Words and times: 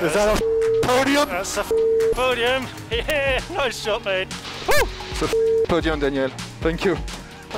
Is 0.00 0.14
that 0.14 0.40
a 0.40 0.86
podium? 0.86 1.28
That's 1.28 1.56
a 1.56 1.64
podium. 2.14 2.66
Yeah, 2.92 3.40
nice 3.52 3.82
shot, 3.82 4.04
mate. 4.04 4.28
Woo! 4.68 4.88
It's 5.10 5.22
a 5.22 5.28
podium, 5.66 5.98
Daniel. 5.98 6.28
Thank 6.60 6.84
you. 6.84 6.96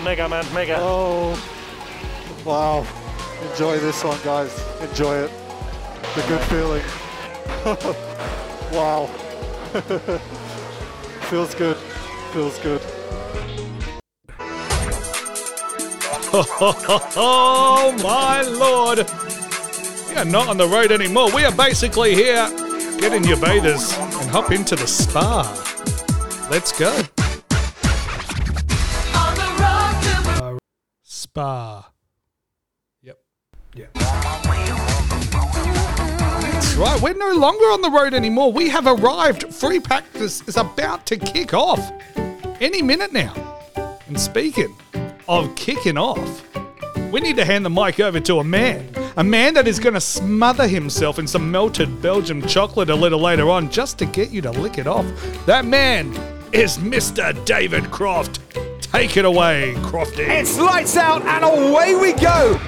Mega, 0.02 0.26
man, 0.26 0.46
mega. 0.54 0.78
Oh, 0.80 1.36
wow. 2.46 2.86
Enjoy 3.50 3.78
this 3.78 4.02
one, 4.02 4.18
guys. 4.24 4.58
Enjoy 4.80 5.16
it. 5.16 5.30
It's 6.02 6.16
a 6.16 6.28
good 6.28 6.40
feeling. 6.48 6.82
wow. 8.72 9.06
Feels 11.28 11.54
good. 11.54 11.76
Feels 12.32 12.58
good. 12.60 12.80
Oh 17.16 17.94
my 18.02 18.42
lord! 18.42 19.06
We 20.10 20.16
are 20.16 20.24
not 20.24 20.48
on 20.48 20.56
the 20.56 20.66
road 20.66 20.90
anymore. 20.90 21.32
We 21.32 21.44
are 21.44 21.54
basically 21.54 22.16
here. 22.16 22.48
Get 22.98 23.12
in 23.12 23.22
your 23.22 23.40
bathers 23.40 23.96
and 23.96 24.28
hop 24.28 24.50
into 24.50 24.74
the 24.74 24.88
spa. 24.88 25.42
Let's 26.50 26.72
go. 26.76 26.90
Uh, 29.14 30.58
spa. 31.04 31.92
Yep. 33.02 33.20
Yeah. 33.76 33.86
That's 36.42 36.74
right. 36.74 37.00
We're 37.00 37.14
no 37.14 37.32
longer 37.38 37.66
on 37.66 37.80
the 37.80 37.90
road 37.90 38.12
anymore. 38.12 38.52
We 38.52 38.68
have 38.68 38.88
arrived. 38.88 39.54
Free 39.54 39.78
practice 39.78 40.42
is 40.48 40.56
about 40.56 41.06
to 41.06 41.16
kick 41.16 41.54
off 41.54 41.92
any 42.60 42.82
minute 42.82 43.12
now. 43.12 43.32
And 44.08 44.20
speaking 44.20 44.76
of 45.28 45.54
kicking 45.54 45.96
off, 45.96 46.44
we 47.12 47.20
need 47.20 47.36
to 47.36 47.44
hand 47.44 47.64
the 47.64 47.70
mic 47.70 48.00
over 48.00 48.18
to 48.18 48.40
a 48.40 48.44
man. 48.44 48.92
A 49.16 49.24
man 49.24 49.54
that 49.54 49.66
is 49.66 49.80
going 49.80 49.94
to 49.94 50.00
smother 50.00 50.68
himself 50.68 51.18
in 51.18 51.26
some 51.26 51.50
melted 51.50 52.00
Belgium 52.00 52.46
chocolate 52.46 52.90
a 52.90 52.94
little 52.94 53.18
later 53.18 53.50
on 53.50 53.68
just 53.68 53.98
to 53.98 54.06
get 54.06 54.30
you 54.30 54.40
to 54.42 54.52
lick 54.52 54.78
it 54.78 54.86
off. 54.86 55.04
That 55.46 55.64
man 55.64 56.12
is 56.52 56.78
Mr. 56.78 57.44
David 57.44 57.90
Croft. 57.90 58.38
Take 58.80 59.16
it 59.16 59.24
away, 59.24 59.74
Crofty. 59.78 60.28
It's 60.28 60.58
lights 60.58 60.96
out 60.96 61.22
and 61.22 61.44
away 61.44 61.96
we 61.96 62.12
go. 62.12 62.60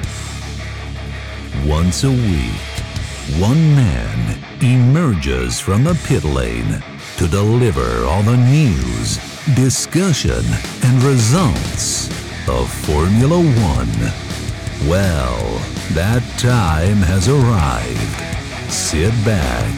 Once 1.65 2.03
a 2.03 2.11
week, 2.11 3.41
one 3.41 3.75
man 3.77 4.39
emerges 4.61 5.61
from 5.61 5.85
the 5.85 5.95
pit 6.07 6.25
lane 6.25 6.83
to 7.19 7.29
deliver 7.29 8.05
all 8.05 8.23
the 8.23 8.37
news, 8.37 9.17
discussion, 9.55 10.45
and 10.83 11.03
results 11.05 12.09
of 12.49 12.69
Formula 12.85 13.39
One. 13.39 14.89
Well, 14.89 15.72
that 15.91 16.23
time 16.39 16.97
has 17.03 17.29
arrived. 17.29 18.73
Sit 18.73 19.13
back, 19.25 19.75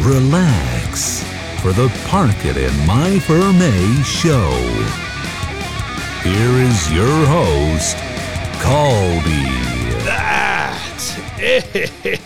relax 0.00 1.22
for 1.60 1.72
the 1.72 1.88
Park 2.06 2.44
It 2.44 2.56
in 2.56 2.74
My 2.86 3.18
Ferme 3.20 4.02
show. 4.02 4.50
Here 6.22 6.56
is 6.62 6.92
your 6.92 7.26
host, 7.26 7.96
Cody. 8.62 9.50
That 10.04 10.78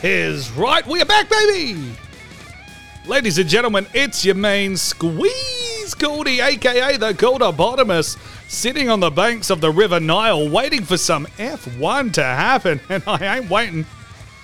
is 0.03 0.51
right. 0.53 0.87
We 0.87 1.01
are 1.01 1.07
back, 1.07 1.29
baby. 1.29 1.93
Ladies 3.07 3.39
and 3.39 3.49
gentlemen, 3.49 3.87
it's 3.95 4.25
your 4.25 4.35
main 4.35 4.77
squeeze 4.77 5.95
Goldie, 5.95 6.41
aka 6.41 6.97
the 6.97 7.13
Goldopotamus, 7.13 8.17
sitting 8.49 8.89
on 8.89 9.01
the 9.01 9.11
banks 9.11 9.51
of 9.51 9.61
the 9.61 9.71
River 9.71 10.01
Nile, 10.01 10.49
waiting 10.49 10.85
for 10.85 10.97
some 10.97 11.27
F1 11.39 12.13
to 12.15 12.23
happen, 12.23 12.81
and 12.89 13.03
I 13.07 13.39
ain't 13.39 13.51
waiting 13.51 13.87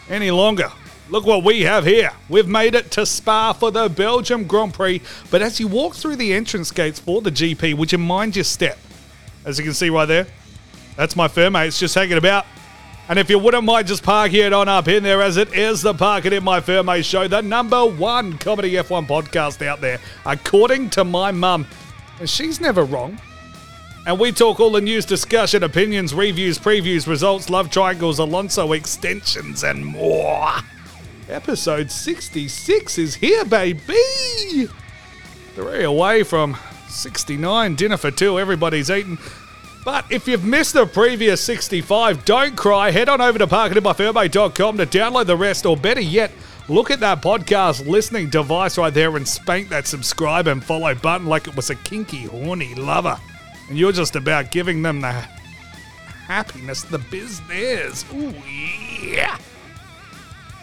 any 0.09 0.31
longer. 0.31 0.71
Look 1.09 1.27
what 1.27 1.45
we 1.45 1.63
have 1.63 1.85
here. 1.85 2.11
We've 2.29 2.49
made 2.49 2.75
it 2.75 2.91
to 2.93 3.05
Spa 3.05 3.53
for 3.53 3.71
the 3.71 3.89
Belgium 3.89 4.45
Grand 4.45 4.75
Prix, 4.75 5.03
but 5.31 5.43
as 5.43 5.61
you 5.61 5.69
walk 5.69 5.95
through 5.95 6.17
the 6.17 6.33
entrance 6.33 6.71
gates 6.71 6.99
for 6.99 7.21
the 7.21 7.31
GP, 7.31 7.75
would 7.75 7.93
you 7.93 7.99
mind 7.99 8.37
your 8.37 8.45
step? 8.45 8.79
As 9.45 9.59
you 9.59 9.65
can 9.65 9.75
see 9.75 9.91
right 9.91 10.07
there, 10.07 10.27
that's 10.97 11.17
my 11.17 11.29
Fairmates 11.29 11.79
just 11.79 11.95
hanging 11.95 12.19
about. 12.19 12.47
And 13.09 13.19
if 13.19 13.29
you 13.29 13.39
wouldn't 13.39 13.65
mind 13.65 13.89
just 13.89 14.03
parking 14.03 14.41
it 14.41 14.53
on 14.53 14.69
up 14.69 14.89
in 14.89 15.03
there, 15.03 15.21
as 15.21 15.37
it 15.37 15.53
is 15.53 15.83
the 15.83 15.93
Park 15.93 16.25
It 16.25 16.33
in 16.33 16.45
My 16.45 16.61
Ferme 16.61 17.03
show, 17.03 17.27
the 17.29 17.43
number 17.43 17.85
one 17.85 18.39
comedy 18.39 18.73
F1 18.75 19.07
podcast 19.07 19.67
out 19.67 19.81
there, 19.81 19.99
according 20.25 20.89
to 20.91 21.05
my 21.05 21.33
mum. 21.33 21.67
And 22.21 22.31
she's 22.31 22.61
never 22.61 22.85
wrong. 22.85 23.21
And 24.05 24.19
we 24.19 24.33
talk 24.33 24.59
all 24.59 24.73
the 24.73 24.81
news, 24.81 25.05
discussion, 25.05 25.63
opinions, 25.63 26.13
reviews, 26.13 26.59
previews, 26.59 27.07
results, 27.07 27.49
love 27.49 27.71
triangles, 27.71 28.19
Alonso 28.19 28.73
extensions, 28.73 29.63
and 29.63 29.87
more. 29.87 30.51
Episode 31.29 31.89
66 31.89 32.99
is 32.99 33.15
here, 33.15 33.45
baby! 33.45 34.67
Three 35.55 35.85
away 35.85 36.25
from 36.25 36.57
69, 36.89 37.77
dinner 37.77 37.97
for 37.97 38.11
two, 38.11 38.41
everybody's 38.41 38.91
eating. 38.91 39.19
But 39.85 40.11
if 40.11 40.27
you've 40.27 40.45
missed 40.45 40.75
the 40.75 40.85
previous 40.87 41.41
65, 41.41 42.25
don't 42.25 42.57
cry. 42.57 42.91
Head 42.91 43.09
on 43.09 43.21
over 43.21 43.39
to 43.39 43.47
parcitinmyferme.com 43.47 44.79
to 44.79 44.87
download 44.87 45.27
the 45.27 45.37
rest, 45.37 45.65
or 45.65 45.77
better 45.77 46.01
yet, 46.01 46.33
look 46.69 46.91
at 46.91 47.01
that 47.01 47.23
podcast 47.23 47.87
listening 47.87 48.31
device 48.31 48.79
right 48.79 48.93
there 48.93 49.17
and 49.17 49.27
spank 49.27 49.69
that 49.69 49.87
subscribe 49.87 50.49
and 50.49 50.63
follow 50.65 50.93
button 50.95 51.29
like 51.29 51.47
it 51.47 51.55
was 51.55 51.71
a 51.71 51.77
kinky, 51.77 52.25
horny 52.25 52.75
lover. 52.75 53.19
And 53.69 53.79
you're 53.79 53.93
just 53.93 54.17
about 54.17 54.51
giving 54.51 54.83
them 54.83 55.01
the 55.01 55.13
happiness 55.13 56.83
the 56.83 56.99
business. 56.99 58.05
Ooh, 58.13 58.35
yeah. 59.03 59.39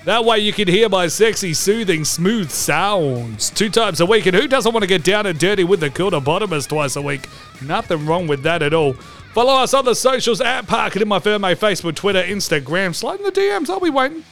That 0.05 0.23
way 0.23 0.39
you 0.39 0.53
can 0.53 0.67
hear 0.67 0.87
my 0.87 1.07
sexy, 1.07 1.53
soothing, 1.53 2.05
smooth 2.05 2.49
sounds 2.49 3.49
two 3.49 3.69
times 3.69 3.99
a 3.99 4.05
week. 4.05 4.25
And 4.25 4.35
who 4.35 4.47
doesn't 4.47 4.71
want 4.71 4.83
to 4.83 4.87
get 4.87 5.03
down 5.03 5.25
and 5.25 5.37
dirty 5.37 5.63
with 5.63 5.81
the 5.81 5.89
Bottomers 5.89 6.67
twice 6.67 6.95
a 6.95 7.01
week? 7.01 7.27
Nothing 7.61 8.05
wrong 8.05 8.25
with 8.25 8.41
that 8.43 8.63
at 8.63 8.73
all. 8.73 8.93
Follow 9.33 9.53
us 9.53 9.73
on 9.73 9.85
the 9.85 9.93
socials 9.93 10.41
at 10.41 10.67
Park 10.67 10.95
It 10.95 11.01
in 11.01 11.07
My 11.07 11.19
Ferme, 11.19 11.55
Facebook, 11.55 11.95
Twitter, 11.95 12.23
Instagram. 12.23 12.95
Slide 12.95 13.19
in 13.19 13.25
the 13.25 13.31
DMs. 13.31 13.69
I'll 13.69 13.79
be 13.79 13.89
waiting. 13.89 14.23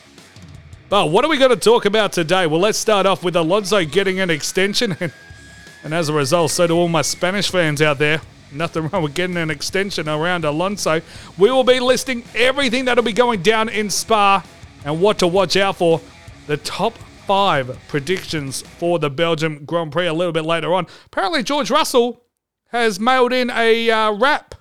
But 0.89 1.11
what 1.11 1.25
are 1.25 1.27
we 1.29 1.37
going 1.37 1.51
to 1.51 1.57
talk 1.57 1.85
about 1.85 2.13
today? 2.13 2.47
Well, 2.47 2.61
let's 2.61 2.77
start 2.77 3.05
off 3.05 3.23
with 3.23 3.35
Alonso 3.35 3.83
getting 3.83 4.21
an 4.21 4.29
extension. 4.29 4.95
And, 4.99 5.11
and 5.83 5.93
as 5.93 6.07
a 6.07 6.13
result, 6.13 6.51
so 6.51 6.65
do 6.65 6.75
all 6.75 6.87
my 6.87 7.01
Spanish 7.01 7.51
fans 7.51 7.81
out 7.81 7.99
there. 7.99 8.21
Nothing 8.51 8.87
wrong 8.87 9.03
with 9.03 9.13
getting 9.13 9.37
an 9.37 9.49
extension 9.49 10.07
around 10.07 10.45
Alonso. 10.45 11.01
We 11.37 11.51
will 11.51 11.63
be 11.63 11.79
listing 11.79 12.23
everything 12.33 12.85
that'll 12.85 13.03
be 13.03 13.13
going 13.13 13.41
down 13.41 13.69
in 13.69 13.89
Spa 13.89 14.43
and 14.85 15.01
what 15.01 15.19
to 15.19 15.27
watch 15.27 15.57
out 15.57 15.77
for. 15.77 16.01
The 16.47 16.57
top 16.57 16.97
five 17.25 17.77
predictions 17.89 18.61
for 18.61 18.99
the 18.99 19.09
Belgium 19.09 19.65
Grand 19.65 19.91
Prix 19.91 20.07
a 20.07 20.13
little 20.13 20.31
bit 20.31 20.45
later 20.45 20.73
on. 20.73 20.87
Apparently, 21.07 21.43
George 21.43 21.69
Russell 21.69 22.23
has 22.71 22.99
mailed 22.99 23.33
in 23.33 23.49
a 23.49 23.89
uh, 23.91 24.11
rap. 24.13 24.55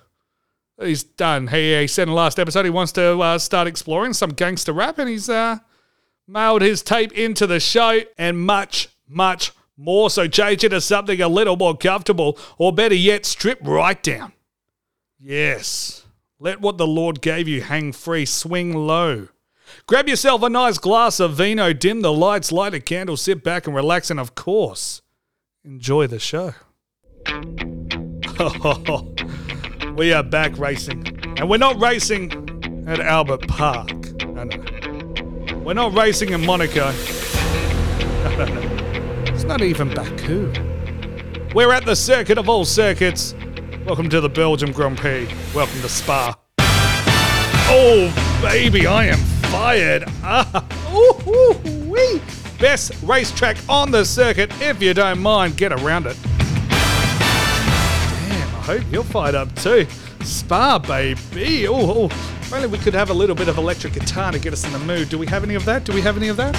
He's 0.79 1.03
done. 1.03 1.47
He, 1.47 1.79
he 1.79 1.87
said 1.87 2.03
in 2.03 2.09
the 2.09 2.15
last 2.15 2.39
episode 2.39 2.65
he 2.65 2.69
wants 2.69 2.91
to 2.93 3.19
uh, 3.19 3.39
start 3.39 3.67
exploring 3.67 4.13
some 4.13 4.31
gangster 4.31 4.73
rap, 4.73 4.99
and 4.99 5.09
he's 5.09 5.29
uh, 5.29 5.59
mailed 6.27 6.61
his 6.61 6.81
tape 6.81 7.13
into 7.13 7.47
the 7.47 7.59
show 7.59 8.01
and 8.17 8.37
much, 8.37 8.89
much 9.07 9.53
more. 9.77 10.09
So 10.09 10.27
change 10.27 10.63
it 10.63 10.69
to 10.69 10.81
something 10.81 11.21
a 11.21 11.27
little 11.27 11.55
more 11.55 11.77
comfortable, 11.77 12.37
or 12.57 12.73
better 12.73 12.95
yet, 12.95 13.25
strip 13.25 13.59
right 13.61 14.01
down. 14.01 14.33
Yes. 15.19 16.05
Let 16.39 16.61
what 16.61 16.77
the 16.77 16.87
Lord 16.87 17.21
gave 17.21 17.47
you 17.47 17.61
hang 17.61 17.91
free, 17.91 18.25
swing 18.25 18.73
low. 18.73 19.29
Grab 19.85 20.07
yourself 20.07 20.43
a 20.43 20.49
nice 20.49 20.77
glass 20.77 21.19
of 21.19 21.33
vino, 21.33 21.73
dim 21.73 22.01
the 22.01 22.13
lights, 22.13 22.51
light 22.51 22.73
a 22.73 22.79
candle, 22.79 23.17
sit 23.17 23.43
back 23.43 23.67
and 23.67 23.75
relax, 23.75 24.09
and 24.09 24.19
of 24.19 24.35
course, 24.35 25.01
enjoy 25.63 26.07
the 26.07 26.19
show. 26.19 26.53
we 29.95 30.13
are 30.13 30.23
back 30.23 30.57
racing. 30.57 31.05
And 31.37 31.49
we're 31.49 31.57
not 31.57 31.79
racing 31.79 32.85
at 32.87 32.99
Albert 32.99 33.47
Park. 33.47 33.91
No, 34.23 34.43
no. 34.43 35.57
We're 35.57 35.73
not 35.73 35.93
racing 35.93 36.29
in 36.29 36.45
Monaco. 36.45 36.93
not 39.47 39.61
even 39.61 39.93
Baku. 39.93 40.51
We're 41.55 41.71
at 41.71 41.85
the 41.85 41.95
circuit 41.95 42.37
of 42.37 42.49
all 42.49 42.65
circuits. 42.65 43.33
Welcome 43.85 44.09
to 44.09 44.19
the 44.19 44.27
Belgium 44.27 44.73
Grand 44.73 44.97
Prix. 44.97 45.29
Welcome 45.55 45.79
to 45.81 45.87
Spa. 45.87 46.35
Oh, 46.59 48.39
baby, 48.41 48.85
I 48.85 49.05
am 49.05 49.17
fired. 49.49 50.03
Ah, 50.21 50.65
ooh. 50.93 52.21
Best 52.59 52.91
racetrack 53.03 53.55
on 53.69 53.89
the 53.91 54.03
circuit. 54.03 54.51
If 54.59 54.81
you 54.81 54.93
don't 54.93 55.19
mind, 55.19 55.55
get 55.55 55.71
around 55.71 56.07
it. 56.07 56.17
Damn, 56.23 56.71
I 58.55 58.63
hope 58.65 58.83
you're 58.91 59.03
fired 59.03 59.35
up 59.35 59.55
too. 59.55 59.87
Spa, 60.23 60.77
baby. 60.79 61.67
Oh, 61.67 61.75
oh. 61.75 62.05
If 62.07 62.53
only 62.53 62.67
we 62.67 62.79
could 62.79 62.93
have 62.93 63.11
a 63.11 63.13
little 63.13 63.35
bit 63.35 63.47
of 63.47 63.57
electric 63.57 63.93
guitar 63.93 64.33
to 64.33 64.39
get 64.39 64.51
us 64.51 64.65
in 64.65 64.73
the 64.73 64.79
mood. 64.79 65.07
Do 65.09 65.17
we 65.17 65.27
have 65.27 65.43
any 65.45 65.55
of 65.55 65.63
that? 65.65 65.85
Do 65.85 65.93
we 65.93 66.01
have 66.01 66.17
any 66.17 66.27
of 66.27 66.35
that? 66.37 66.53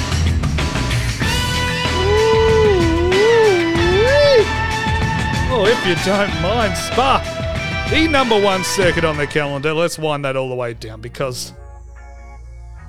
If 5.60 5.86
you 5.86 5.96
don't 6.04 6.30
mind, 6.40 6.76
Spa, 6.76 7.86
the 7.90 8.06
number 8.06 8.40
one 8.40 8.62
circuit 8.62 9.04
on 9.04 9.16
the 9.16 9.26
calendar. 9.26 9.72
Let's 9.72 9.98
wind 9.98 10.24
that 10.24 10.36
all 10.36 10.48
the 10.48 10.54
way 10.54 10.72
down 10.72 11.00
because 11.00 11.52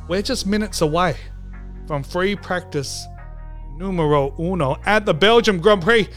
we're 0.08 0.22
just 0.22 0.46
minutes 0.46 0.82
away 0.82 1.16
from 1.88 2.04
free 2.04 2.36
practice 2.36 3.08
numero 3.76 4.36
uno 4.40 4.78
at 4.86 5.08
the 5.08 5.14
Belgium 5.16 5.60
Grand 5.60 5.82
Prix, 5.82 6.08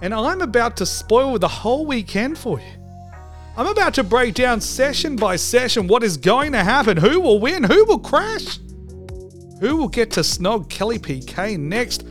and 0.00 0.14
I'm 0.14 0.42
about 0.42 0.76
to 0.76 0.86
spoil 0.86 1.38
the 1.40 1.48
whole 1.48 1.86
weekend 1.86 2.38
for 2.38 2.60
you. 2.60 2.72
I'm 3.56 3.66
about 3.66 3.94
to 3.94 4.04
break 4.04 4.34
down 4.34 4.60
session 4.60 5.16
by 5.16 5.34
session 5.34 5.88
what 5.88 6.04
is 6.04 6.16
going 6.16 6.52
to 6.52 6.62
happen, 6.62 6.96
who 6.96 7.20
will 7.20 7.40
win, 7.40 7.64
who 7.64 7.84
will 7.84 7.98
crash, 7.98 8.58
who 9.60 9.76
will 9.76 9.88
get 9.88 10.12
to 10.12 10.20
snog 10.20 10.68
Kelly 10.68 11.00
Piquet 11.00 11.56
next. 11.56 12.04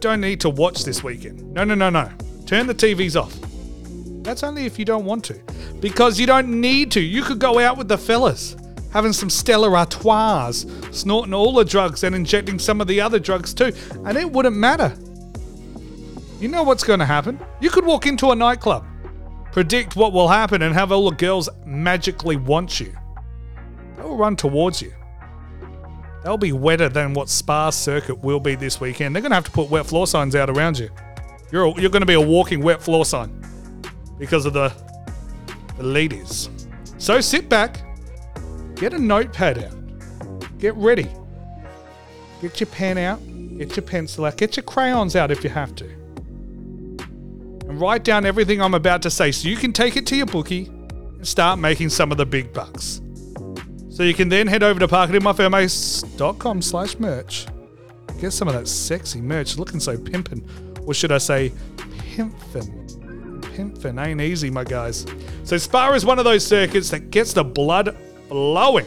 Don't 0.00 0.20
need 0.20 0.40
to 0.40 0.50
watch 0.50 0.84
this 0.84 1.02
weekend. 1.02 1.52
No, 1.52 1.64
no, 1.64 1.74
no, 1.74 1.90
no. 1.90 2.10
Turn 2.46 2.66
the 2.66 2.74
TVs 2.74 3.20
off. 3.20 3.34
That's 4.22 4.42
only 4.42 4.64
if 4.64 4.78
you 4.78 4.84
don't 4.84 5.04
want 5.04 5.24
to. 5.24 5.40
Because 5.80 6.20
you 6.20 6.26
don't 6.26 6.60
need 6.60 6.92
to. 6.92 7.00
You 7.00 7.22
could 7.22 7.38
go 7.38 7.58
out 7.58 7.76
with 7.76 7.88
the 7.88 7.98
fellas, 7.98 8.56
having 8.92 9.12
some 9.12 9.30
Stella 9.30 9.72
Artois, 9.72 10.64
snorting 10.92 11.34
all 11.34 11.52
the 11.52 11.64
drugs 11.64 12.04
and 12.04 12.14
injecting 12.14 12.58
some 12.58 12.80
of 12.80 12.86
the 12.86 13.00
other 13.00 13.18
drugs 13.18 13.52
too, 13.52 13.72
and 14.04 14.16
it 14.16 14.30
wouldn't 14.30 14.56
matter. 14.56 14.96
You 16.40 16.48
know 16.48 16.62
what's 16.62 16.84
going 16.84 17.00
to 17.00 17.04
happen? 17.06 17.40
You 17.60 17.70
could 17.70 17.84
walk 17.84 18.06
into 18.06 18.30
a 18.30 18.34
nightclub, 18.36 18.84
predict 19.50 19.96
what 19.96 20.12
will 20.12 20.28
happen, 20.28 20.62
and 20.62 20.74
have 20.74 20.92
all 20.92 21.10
the 21.10 21.16
girls 21.16 21.48
magically 21.66 22.36
want 22.36 22.78
you. 22.78 22.96
They'll 23.96 24.16
run 24.16 24.36
towards 24.36 24.80
you. 24.80 24.92
They'll 26.22 26.36
be 26.36 26.52
wetter 26.52 26.88
than 26.88 27.14
what 27.14 27.28
Spa 27.28 27.70
Circuit 27.70 28.22
will 28.22 28.40
be 28.40 28.54
this 28.54 28.80
weekend. 28.80 29.14
They're 29.14 29.22
going 29.22 29.30
to 29.30 29.36
have 29.36 29.44
to 29.44 29.50
put 29.50 29.70
wet 29.70 29.86
floor 29.86 30.06
signs 30.06 30.34
out 30.34 30.50
around 30.50 30.78
you. 30.78 30.90
You're, 31.52 31.66
a, 31.66 31.80
you're 31.80 31.90
going 31.90 32.02
to 32.02 32.06
be 32.06 32.14
a 32.14 32.20
walking 32.20 32.60
wet 32.62 32.82
floor 32.82 33.04
sign 33.04 33.44
because 34.18 34.44
of 34.44 34.52
the, 34.52 34.72
the 35.76 35.84
ladies. 35.84 36.50
So 36.98 37.20
sit 37.20 37.48
back, 37.48 37.80
get 38.74 38.92
a 38.92 38.98
notepad 38.98 39.64
out, 39.64 40.58
get 40.58 40.74
ready. 40.74 41.08
Get 42.40 42.60
your 42.60 42.68
pen 42.68 42.98
out, 42.98 43.20
get 43.58 43.76
your 43.76 43.84
pencil 43.84 44.24
out, 44.24 44.36
get 44.36 44.56
your 44.56 44.62
crayons 44.62 45.16
out 45.16 45.30
if 45.30 45.42
you 45.42 45.50
have 45.50 45.74
to. 45.76 45.84
And 47.68 47.80
write 47.80 48.04
down 48.04 48.24
everything 48.24 48.62
I'm 48.62 48.74
about 48.74 49.02
to 49.02 49.10
say 49.10 49.32
so 49.32 49.48
you 49.48 49.56
can 49.56 49.72
take 49.72 49.96
it 49.96 50.06
to 50.06 50.16
your 50.16 50.26
bookie 50.26 50.66
and 50.66 51.26
start 51.26 51.58
making 51.58 51.88
some 51.90 52.12
of 52.12 52.18
the 52.18 52.26
big 52.26 52.52
bucks. 52.52 53.00
So 53.98 54.04
you 54.04 54.14
can 54.14 54.28
then 54.28 54.46
head 54.46 54.62
over 54.62 54.78
to 54.78 54.86
parcitinmyferme.com 54.86 56.62
slash 56.62 57.00
merch. 57.00 57.48
Get 58.20 58.30
some 58.32 58.46
of 58.46 58.54
that 58.54 58.68
sexy 58.68 59.20
merch 59.20 59.58
looking 59.58 59.80
so 59.80 59.96
pimpin'. 59.96 60.86
Or 60.86 60.94
should 60.94 61.10
I 61.10 61.18
say 61.18 61.50
pimpin'? 61.76 63.42
Pimpin' 63.56 64.06
ain't 64.06 64.20
easy, 64.20 64.50
my 64.50 64.62
guys. 64.62 65.04
So 65.42 65.58
Spa 65.58 65.92
is 65.94 66.06
one 66.06 66.20
of 66.20 66.24
those 66.24 66.46
circuits 66.46 66.90
that 66.90 67.10
gets 67.10 67.32
the 67.32 67.42
blood 67.42 67.96
flowing. 68.28 68.86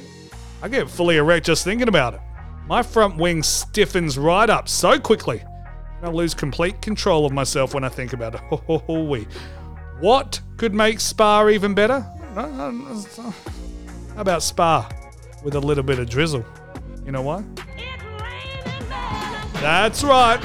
I 0.62 0.70
get 0.70 0.90
fully 0.90 1.18
erect 1.18 1.46
just 1.46 1.66
thinking 1.66 1.90
about 1.90 2.14
it. 2.14 2.22
My 2.66 2.82
front 2.82 3.18
wing 3.18 3.44
stiffens 3.44 4.18
right 4.18 4.50
up 4.50 4.70
so 4.70 4.98
quickly. 4.98 5.44
I 6.02 6.08
lose 6.08 6.34
complete 6.34 6.82
control 6.82 7.26
of 7.26 7.34
myself 7.34 7.74
when 7.74 7.84
I 7.84 7.90
think 7.90 8.14
about 8.14 8.36
it. 8.36 8.42
Oh, 8.70 9.04
wee. 9.04 9.28
What 10.00 10.40
could 10.56 10.74
make 10.74 11.02
Spa 11.02 11.50
even 11.50 11.74
better? 11.74 12.10
Uh, 12.34 12.40
uh, 12.40 13.04
uh, 13.18 13.32
how 14.16 14.22
about 14.22 14.42
Spa 14.42 14.90
with 15.44 15.56
a 15.56 15.60
little 15.60 15.84
bit 15.84 16.00
of 16.00 16.10
drizzle? 16.10 16.46
You 17.06 17.12
know 17.12 17.22
why? 17.22 17.44
That's 19.62 20.04
right. 20.04 20.40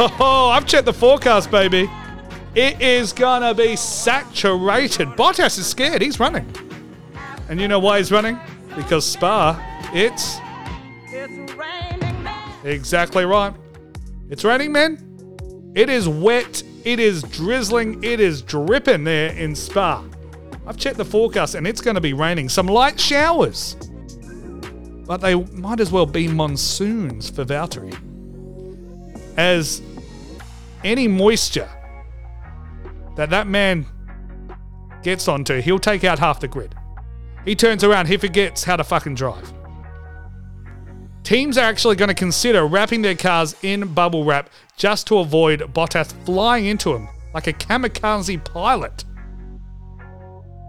Oh, 0.00 0.50
I've 0.52 0.66
checked 0.66 0.84
the 0.84 0.92
forecast, 0.92 1.50
baby. 1.50 1.90
It 2.54 2.80
is 2.80 3.12
gonna 3.12 3.54
be 3.54 3.76
saturated. 3.76 5.08
Bottas 5.08 5.58
is 5.58 5.66
scared. 5.66 6.02
He's 6.02 6.20
running. 6.20 6.46
And 7.48 7.60
you 7.60 7.68
know 7.68 7.78
why 7.78 7.98
he's 7.98 8.12
running? 8.12 8.38
Because 8.76 9.04
Spa, 9.06 9.58
it's. 9.92 10.38
Exactly 12.64 13.24
right. 13.24 13.54
It's 14.28 14.44
raining, 14.44 14.72
man. 14.72 15.72
It 15.74 15.88
is 15.88 16.08
wet. 16.08 16.62
It 16.84 17.00
is 17.00 17.22
drizzling. 17.22 18.02
It 18.04 18.20
is 18.20 18.42
dripping 18.42 19.04
there 19.04 19.32
in 19.32 19.54
Spa. 19.54 20.04
I've 20.68 20.76
checked 20.76 20.98
the 20.98 21.04
forecast 21.04 21.54
and 21.54 21.66
it's 21.66 21.80
going 21.80 21.94
to 21.94 22.00
be 22.00 22.12
raining. 22.12 22.50
Some 22.50 22.66
light 22.66 23.00
showers. 23.00 23.74
But 25.06 25.22
they 25.22 25.34
might 25.34 25.80
as 25.80 25.90
well 25.90 26.04
be 26.04 26.28
monsoons 26.28 27.30
for 27.30 27.46
Valtteri. 27.46 27.96
As 29.38 29.80
any 30.84 31.08
moisture 31.08 31.70
that 33.16 33.30
that 33.30 33.46
man 33.46 33.86
gets 35.02 35.26
onto, 35.26 35.62
he'll 35.62 35.78
take 35.78 36.04
out 36.04 36.18
half 36.18 36.38
the 36.38 36.48
grid. 36.48 36.74
He 37.46 37.54
turns 37.54 37.82
around, 37.82 38.08
he 38.08 38.18
forgets 38.18 38.62
how 38.62 38.76
to 38.76 38.84
fucking 38.84 39.14
drive. 39.14 39.50
Teams 41.22 41.56
are 41.56 41.64
actually 41.64 41.96
going 41.96 42.08
to 42.08 42.14
consider 42.14 42.66
wrapping 42.66 43.00
their 43.00 43.14
cars 43.14 43.56
in 43.62 43.94
bubble 43.94 44.24
wrap 44.24 44.50
just 44.76 45.06
to 45.06 45.18
avoid 45.18 45.60
Bottas 45.72 46.12
flying 46.26 46.66
into 46.66 46.94
him 46.94 47.08
like 47.32 47.46
a 47.46 47.54
kamikaze 47.54 48.44
pilot. 48.44 49.04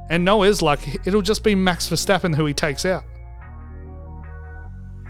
And 0.10 0.26
no 0.26 0.44
is 0.44 0.62
luck, 0.62 0.80
it'll 1.06 1.22
just 1.22 1.44
be 1.44 1.56
Max 1.56 1.88
Verstappen 1.88 2.36
who 2.36 2.46
he 2.46 2.54
takes 2.54 2.86
out. 2.86 3.04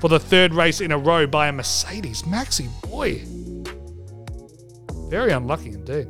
For 0.01 0.07
the 0.07 0.19
third 0.19 0.53
race 0.53 0.81
in 0.81 0.91
a 0.91 0.97
row 0.97 1.27
by 1.27 1.47
a 1.47 1.51
Mercedes. 1.51 2.23
Maxi, 2.23 2.69
boy. 2.89 3.21
Very 5.09 5.31
unlucky 5.31 5.69
indeed. 5.71 6.07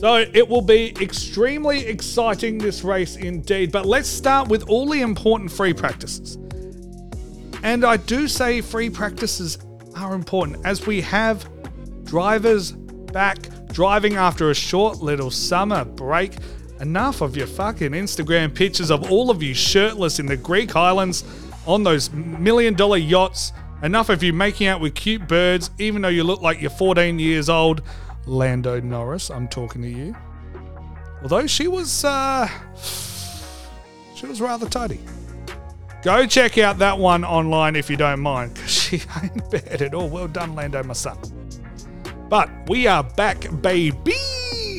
So 0.00 0.16
it 0.16 0.46
will 0.46 0.62
be 0.62 0.94
extremely 1.00 1.86
exciting 1.86 2.58
this 2.58 2.84
race 2.84 3.16
indeed. 3.16 3.72
But 3.72 3.86
let's 3.86 4.08
start 4.08 4.48
with 4.48 4.68
all 4.68 4.88
the 4.88 5.00
important 5.00 5.50
free 5.50 5.72
practices. 5.72 6.36
And 7.62 7.84
I 7.84 7.96
do 7.96 8.28
say 8.28 8.60
free 8.60 8.90
practices 8.90 9.58
are 9.96 10.14
important 10.14 10.64
as 10.66 10.86
we 10.86 11.00
have 11.00 11.48
drivers 12.04 12.72
back 12.72 13.38
driving 13.68 14.16
after 14.16 14.50
a 14.50 14.54
short 14.54 14.98
little 14.98 15.30
summer 15.30 15.84
break. 15.84 16.36
Enough 16.80 17.22
of 17.22 17.36
your 17.36 17.46
fucking 17.46 17.92
Instagram 17.92 18.54
pictures 18.54 18.90
of 18.90 19.10
all 19.10 19.30
of 19.30 19.42
you 19.42 19.54
shirtless 19.54 20.18
in 20.18 20.26
the 20.26 20.36
Greek 20.36 20.76
islands 20.76 21.24
on 21.66 21.82
those 21.82 22.10
million 22.12 22.74
dollar 22.74 22.98
yachts. 22.98 23.52
Enough 23.82 24.10
of 24.10 24.22
you 24.22 24.32
making 24.32 24.66
out 24.66 24.80
with 24.80 24.94
cute 24.94 25.26
birds, 25.26 25.70
even 25.78 26.02
though 26.02 26.08
you 26.08 26.24
look 26.24 26.42
like 26.42 26.60
you're 26.60 26.70
14 26.70 27.18
years 27.18 27.48
old. 27.48 27.82
Lando 28.26 28.80
Norris, 28.80 29.30
I'm 29.30 29.48
talking 29.48 29.82
to 29.82 29.88
you. 29.88 30.14
Although 31.22 31.46
she 31.46 31.66
was, 31.68 32.04
uh, 32.04 32.48
she 34.14 34.26
was 34.26 34.40
rather 34.40 34.68
tidy. 34.68 35.00
Go 36.02 36.26
check 36.26 36.58
out 36.58 36.78
that 36.78 36.98
one 36.98 37.24
online 37.24 37.74
if 37.74 37.88
you 37.88 37.96
don't 37.96 38.20
mind, 38.20 38.54
because 38.54 38.70
she 38.70 38.96
ain't 39.22 39.50
bad 39.50 39.82
at 39.82 39.94
all. 39.94 40.08
Well 40.08 40.28
done, 40.28 40.54
Lando, 40.54 40.82
my 40.82 40.94
son. 40.94 41.18
But 42.28 42.50
we 42.68 42.86
are 42.86 43.02
back, 43.02 43.46
baby. 43.62 44.14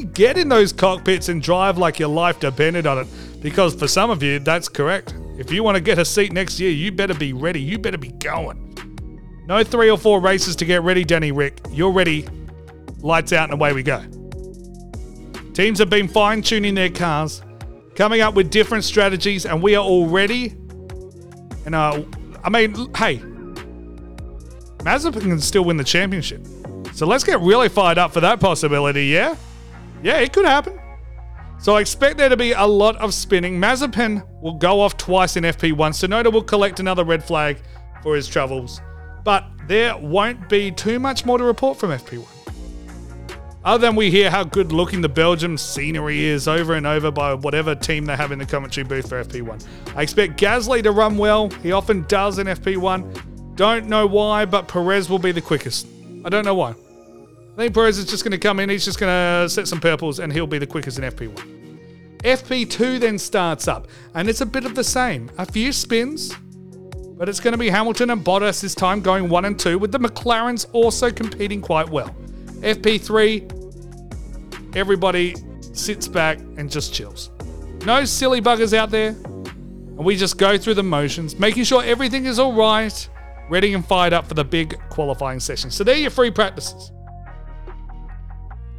Get 0.05 0.37
in 0.37 0.49
those 0.49 0.71
cockpits 0.73 1.29
and 1.29 1.41
drive 1.41 1.77
like 1.77 1.99
your 1.99 2.09
life 2.09 2.39
depended 2.39 2.87
on 2.87 2.99
it. 2.99 3.07
Because 3.41 3.75
for 3.75 3.87
some 3.87 4.09
of 4.09 4.23
you, 4.23 4.39
that's 4.39 4.67
correct. 4.67 5.13
If 5.37 5.51
you 5.51 5.63
want 5.63 5.75
to 5.75 5.81
get 5.81 5.99
a 5.99 6.05
seat 6.05 6.33
next 6.33 6.59
year, 6.59 6.71
you 6.71 6.91
better 6.91 7.13
be 7.13 7.33
ready. 7.33 7.61
You 7.61 7.77
better 7.77 7.97
be 7.97 8.09
going. 8.09 8.63
No 9.47 9.63
three 9.63 9.89
or 9.89 9.97
four 9.97 10.19
races 10.19 10.55
to 10.57 10.65
get 10.65 10.81
ready, 10.81 11.03
Danny 11.03 11.31
Rick. 11.31 11.59
You're 11.71 11.91
ready. 11.91 12.27
Lights 12.99 13.31
out 13.33 13.45
and 13.45 13.53
away 13.53 13.73
we 13.73 13.83
go. 13.83 14.03
Teams 15.53 15.79
have 15.79 15.89
been 15.89 16.07
fine 16.07 16.41
tuning 16.41 16.75
their 16.75 16.89
cars, 16.89 17.41
coming 17.95 18.21
up 18.21 18.33
with 18.33 18.49
different 18.49 18.83
strategies, 18.83 19.45
and 19.45 19.61
we 19.61 19.75
are 19.75 19.83
all 19.83 20.07
ready. 20.07 20.55
And 21.65 21.73
uh, 21.73 22.03
I 22.43 22.49
mean, 22.49 22.73
hey, 22.95 23.19
Mazepin 24.79 25.21
can 25.21 25.39
still 25.39 25.63
win 25.63 25.77
the 25.77 25.83
championship. 25.83 26.45
So 26.93 27.05
let's 27.05 27.23
get 27.23 27.39
really 27.39 27.69
fired 27.69 27.97
up 27.97 28.11
for 28.11 28.19
that 28.21 28.39
possibility, 28.39 29.05
yeah? 29.05 29.35
Yeah, 30.03 30.19
it 30.19 30.33
could 30.33 30.45
happen. 30.45 30.79
So 31.59 31.75
I 31.75 31.81
expect 31.81 32.17
there 32.17 32.29
to 32.29 32.37
be 32.37 32.51
a 32.51 32.65
lot 32.65 32.95
of 32.97 33.13
spinning. 33.13 33.59
Mazepin 33.59 34.23
will 34.41 34.53
go 34.53 34.79
off 34.79 34.95
twice 34.97 35.37
in 35.37 35.43
FP1. 35.43 35.75
Tsunoda 35.75 36.31
will 36.31 36.43
collect 36.43 36.79
another 36.79 37.03
red 37.03 37.23
flag 37.23 37.57
for 38.03 38.15
his 38.15 38.27
travels. 38.27 38.79
But 39.23 39.45
there 39.67 39.97
won't 39.97 40.47
be 40.49 40.71
too 40.71 40.99
much 40.99 41.25
more 41.25 41.37
to 41.37 41.43
report 41.43 41.79
from 41.79 41.89
FP1. 41.89 42.27
Other 43.65 43.87
than 43.87 43.95
we 43.95 44.09
hear 44.11 44.29
how 44.29 44.45
good 44.45 44.71
looking 44.71 45.01
the 45.01 45.09
Belgium 45.09 45.57
scenery 45.57 46.23
is 46.23 46.47
over 46.47 46.75
and 46.75 46.87
over 46.87 47.11
by 47.11 47.33
whatever 47.33 47.75
team 47.75 48.05
they 48.05 48.15
have 48.15 48.31
in 48.31 48.39
the 48.39 48.45
commentary 48.45 48.85
booth 48.85 49.09
for 49.09 49.21
FP1. 49.21 49.65
I 49.95 50.03
expect 50.03 50.39
Gasly 50.39 50.81
to 50.83 50.91
run 50.91 51.17
well. 51.17 51.49
He 51.63 51.73
often 51.73 52.03
does 52.03 52.39
in 52.39 52.47
FP1. 52.47 53.55
Don't 53.55 53.87
know 53.87 54.05
why, 54.07 54.45
but 54.45 54.67
Perez 54.67 55.09
will 55.09 55.19
be 55.19 55.33
the 55.33 55.41
quickest. 55.41 55.87
I 56.23 56.29
don't 56.29 56.45
know 56.45 56.55
why. 56.55 56.75
I 57.57 57.61
think 57.61 57.73
Perez 57.73 57.97
is 57.97 58.05
just 58.05 58.23
going 58.23 58.33
to 58.33 58.37
come 58.37 58.59
in, 58.59 58.69
he's 58.69 58.85
just 58.85 58.99
going 58.99 59.09
to 59.09 59.49
set 59.49 59.67
some 59.67 59.79
purples, 59.79 60.19
and 60.19 60.31
he'll 60.31 60.45
be 60.45 60.59
the 60.59 60.67
quickest 60.67 60.99
in 60.99 61.05
FP1. 61.05 62.19
FP2 62.19 62.99
then 62.99 63.17
starts 63.17 63.67
up, 63.67 63.87
and 64.13 64.29
it's 64.29 64.41
a 64.41 64.45
bit 64.45 64.63
of 64.63 64.75
the 64.75 64.83
same. 64.83 65.31
A 65.39 65.45
few 65.45 65.73
spins, 65.73 66.35
but 67.17 67.27
it's 67.27 67.39
going 67.39 67.53
to 67.53 67.57
be 67.57 67.67
Hamilton 67.67 68.11
and 68.11 68.23
Bottas 68.23 68.61
this 68.61 68.75
time 68.75 69.01
going 69.01 69.27
1 69.27 69.45
and 69.45 69.59
2, 69.59 69.79
with 69.79 69.91
the 69.91 69.97
McLarens 69.97 70.67
also 70.71 71.09
competing 71.09 71.59
quite 71.59 71.89
well. 71.89 72.15
FP3, 72.59 74.75
everybody 74.75 75.33
sits 75.73 76.07
back 76.07 76.37
and 76.57 76.69
just 76.69 76.93
chills. 76.93 77.31
No 77.85 78.05
silly 78.05 78.39
buggers 78.39 78.77
out 78.77 78.91
there, 78.91 79.15
and 79.15 80.05
we 80.05 80.15
just 80.15 80.37
go 80.37 80.59
through 80.59 80.75
the 80.75 80.83
motions, 80.83 81.39
making 81.39 81.63
sure 81.63 81.83
everything 81.83 82.27
is 82.27 82.37
all 82.37 82.53
right, 82.53 83.09
ready 83.49 83.73
and 83.73 83.83
fired 83.83 84.13
up 84.13 84.27
for 84.27 84.35
the 84.35 84.45
big 84.45 84.77
qualifying 84.89 85.39
session. 85.39 85.71
So, 85.71 85.83
there 85.83 85.95
are 85.95 85.97
your 85.97 86.11
free 86.11 86.29
practices. 86.29 86.91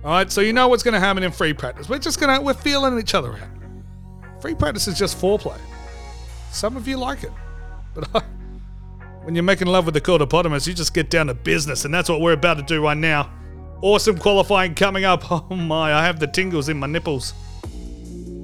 All 0.05 0.13
right, 0.13 0.31
so 0.31 0.41
you 0.41 0.53
know 0.53 0.69
what's 0.69 0.85
going 0.85 0.95
to 0.95 1.01
happen 1.01 1.25
in 1.25 1.33
free 1.33 1.53
practice. 1.53 1.89
We're 1.89 1.99
just 1.99 2.21
going 2.21 2.39
to, 2.39 2.45
we're 2.45 2.55
feeling 2.55 2.99
each 2.99 3.15
other 3.15 3.33
out. 3.33 4.41
Free 4.41 4.55
practice 4.55 4.87
is 4.87 4.97
just 4.97 5.21
foreplay. 5.21 5.59
Some 6.53 6.77
of 6.77 6.87
you 6.87 6.97
like 6.97 7.25
it. 7.25 7.33
But 7.95 8.09
uh, 8.15 8.21
when 9.23 9.35
you're 9.35 9.43
making 9.43 9.67
love 9.67 9.87
with 9.87 9.95
the 9.95 10.01
Cordopotamus, 10.01 10.69
you 10.69 10.75
just 10.75 10.95
get 10.95 11.11
down 11.11 11.27
to 11.27 11.35
business, 11.35 11.85
and 11.85 11.93
that's 11.93 12.09
what 12.09 12.21
we're 12.21 12.33
about 12.33 12.59
to 12.59 12.63
do 12.63 12.83
right 12.83 12.97
now. 12.97 13.31
Awesome 13.83 14.19
qualifying 14.19 14.75
coming 14.75 15.05
up. 15.05 15.25
Oh 15.31 15.57
my, 15.57 15.93
I 15.93 16.05
have 16.05 16.21
the 16.21 16.27
tingles 16.29 16.69
in 16.69 16.79
my 16.79 16.87
nipples. 16.87 17.35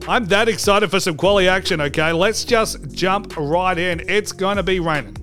I'm 0.08 0.26
that 0.26 0.48
excited 0.48 0.90
for 0.90 1.00
some 1.00 1.16
quali 1.16 1.48
action, 1.48 1.80
okay? 1.80 2.12
Let's 2.12 2.44
just 2.44 2.92
jump 2.92 3.34
right 3.36 3.78
in. 3.78 4.08
It's 4.08 4.32
going 4.32 4.56
to 4.56 4.62
be 4.62 4.80
raining. 4.80 5.16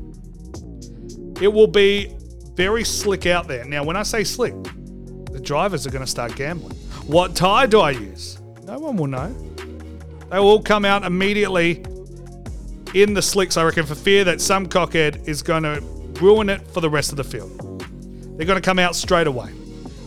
It 1.41 1.49
will 1.49 1.67
be 1.67 2.15
very 2.53 2.83
slick 2.83 3.25
out 3.25 3.47
there. 3.47 3.65
Now, 3.65 3.83
when 3.83 3.95
I 3.95 4.03
say 4.03 4.23
slick, 4.23 4.55
the 5.31 5.39
drivers 5.39 5.87
are 5.87 5.91
going 5.91 6.03
to 6.03 6.09
start 6.09 6.35
gambling. 6.35 6.75
What 7.07 7.35
tyre 7.35 7.67
do 7.67 7.79
I 7.79 7.91
use? 7.91 8.39
No 8.63 8.79
one 8.79 8.97
will 8.97 9.07
know. 9.07 9.29
They 10.29 10.39
will 10.39 10.47
all 10.47 10.61
come 10.61 10.85
out 10.85 11.03
immediately 11.03 11.83
in 12.93 13.13
the 13.13 13.21
slicks, 13.21 13.57
I 13.57 13.63
reckon, 13.63 13.85
for 13.85 13.95
fear 13.95 14.23
that 14.25 14.41
some 14.41 14.67
cockhead 14.67 15.27
is 15.27 15.41
going 15.41 15.63
to 15.63 15.81
ruin 16.21 16.49
it 16.49 16.61
for 16.67 16.81
the 16.81 16.89
rest 16.89 17.11
of 17.11 17.17
the 17.17 17.23
field. 17.23 17.59
They're 18.37 18.45
going 18.45 18.61
to 18.61 18.65
come 18.65 18.79
out 18.79 18.95
straight 18.95 19.27
away. 19.27 19.51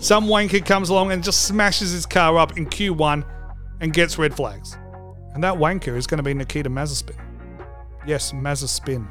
Some 0.01 0.27
wanker 0.27 0.65
comes 0.65 0.91
along 0.91 1.13
and 1.13 1.25
just 1.25 1.47
smashes 1.47 1.91
his 1.93 2.05
car 2.05 2.37
up 2.39 2.57
in 2.59 2.67
Q1 2.67 3.25
and 3.81 3.93
gets 3.93 4.19
red 4.19 4.35
flags. 4.35 4.77
And 5.35 5.43
that 5.43 5.55
wanker 5.55 5.97
is 5.97 6.07
going 6.07 6.19
to 6.19 6.23
be 6.23 6.35
Nikita 6.35 6.71
Mazepin. 6.71 7.19
Yes, 8.07 8.33
Mazepin. 8.33 9.07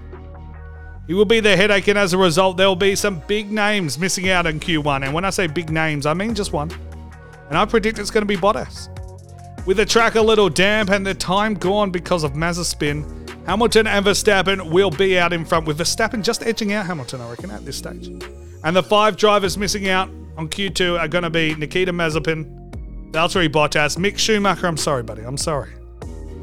He 1.06 1.14
will 1.14 1.26
be 1.26 1.42
the 1.42 1.56
headache, 1.58 1.88
and 1.90 1.98
as 2.00 2.14
a 2.14 2.18
result, 2.18 2.56
there 2.56 2.68
will 2.68 2.78
be 2.78 2.96
some 2.96 3.22
big 3.28 3.52
names 3.52 4.00
missing 4.00 4.30
out 4.30 4.46
in 4.46 4.60
Q1. 4.60 5.04
And 5.04 5.14
when 5.14 5.26
I 5.26 5.32
say 5.32 5.48
big 5.48 5.70
names, 5.70 6.06
I 6.06 6.14
mean 6.14 6.34
just 6.34 6.54
one. 6.54 6.72
And 7.50 7.58
I 7.58 7.66
predict 7.66 8.00
it's 8.00 8.10
going 8.10 8.22
to 8.22 8.26
be 8.26 8.38
Bottas. 8.38 8.88
With 9.66 9.78
the 9.78 9.86
track 9.86 10.16
a 10.16 10.22
little 10.22 10.50
damp 10.50 10.90
and 10.90 11.06
the 11.06 11.14
time 11.14 11.56
gone 11.56 11.92
because 11.92 12.24
of 12.24 12.34
Mazepin, 12.34 13.06
Hamilton 13.46 13.88
and 13.88 14.06
Verstappen 14.06 14.72
will 14.72 14.90
be 14.90 15.20
out 15.20 15.34
in 15.34 15.44
front, 15.44 15.68
with 15.68 15.78
Verstappen 15.78 16.24
just 16.24 16.42
edging 16.44 16.72
out 16.72 16.86
Hamilton, 16.86 17.20
I 17.20 17.30
reckon, 17.30 17.52
at 17.52 17.66
this 17.66 17.78
stage. 17.78 18.08
And 18.64 18.76
the 18.76 18.84
five 18.84 19.18
drivers 19.18 19.58
missing 19.58 19.90
out 19.90 20.10
on 20.38 20.48
Q2 20.48 21.00
are 21.00 21.10
going 21.10 21.26
to 21.26 21.30
be 21.30 21.54
Nikita 21.56 21.92
Mazepin, 21.92 23.12
Valtteri 23.12 23.50
Bottas, 23.50 23.98
Mick 23.98 24.18
Schumacher. 24.18 24.68
I'm 24.68 24.78
sorry, 24.78 25.04
buddy. 25.04 25.24
I'm 25.24 25.38
sorry. 25.38 25.74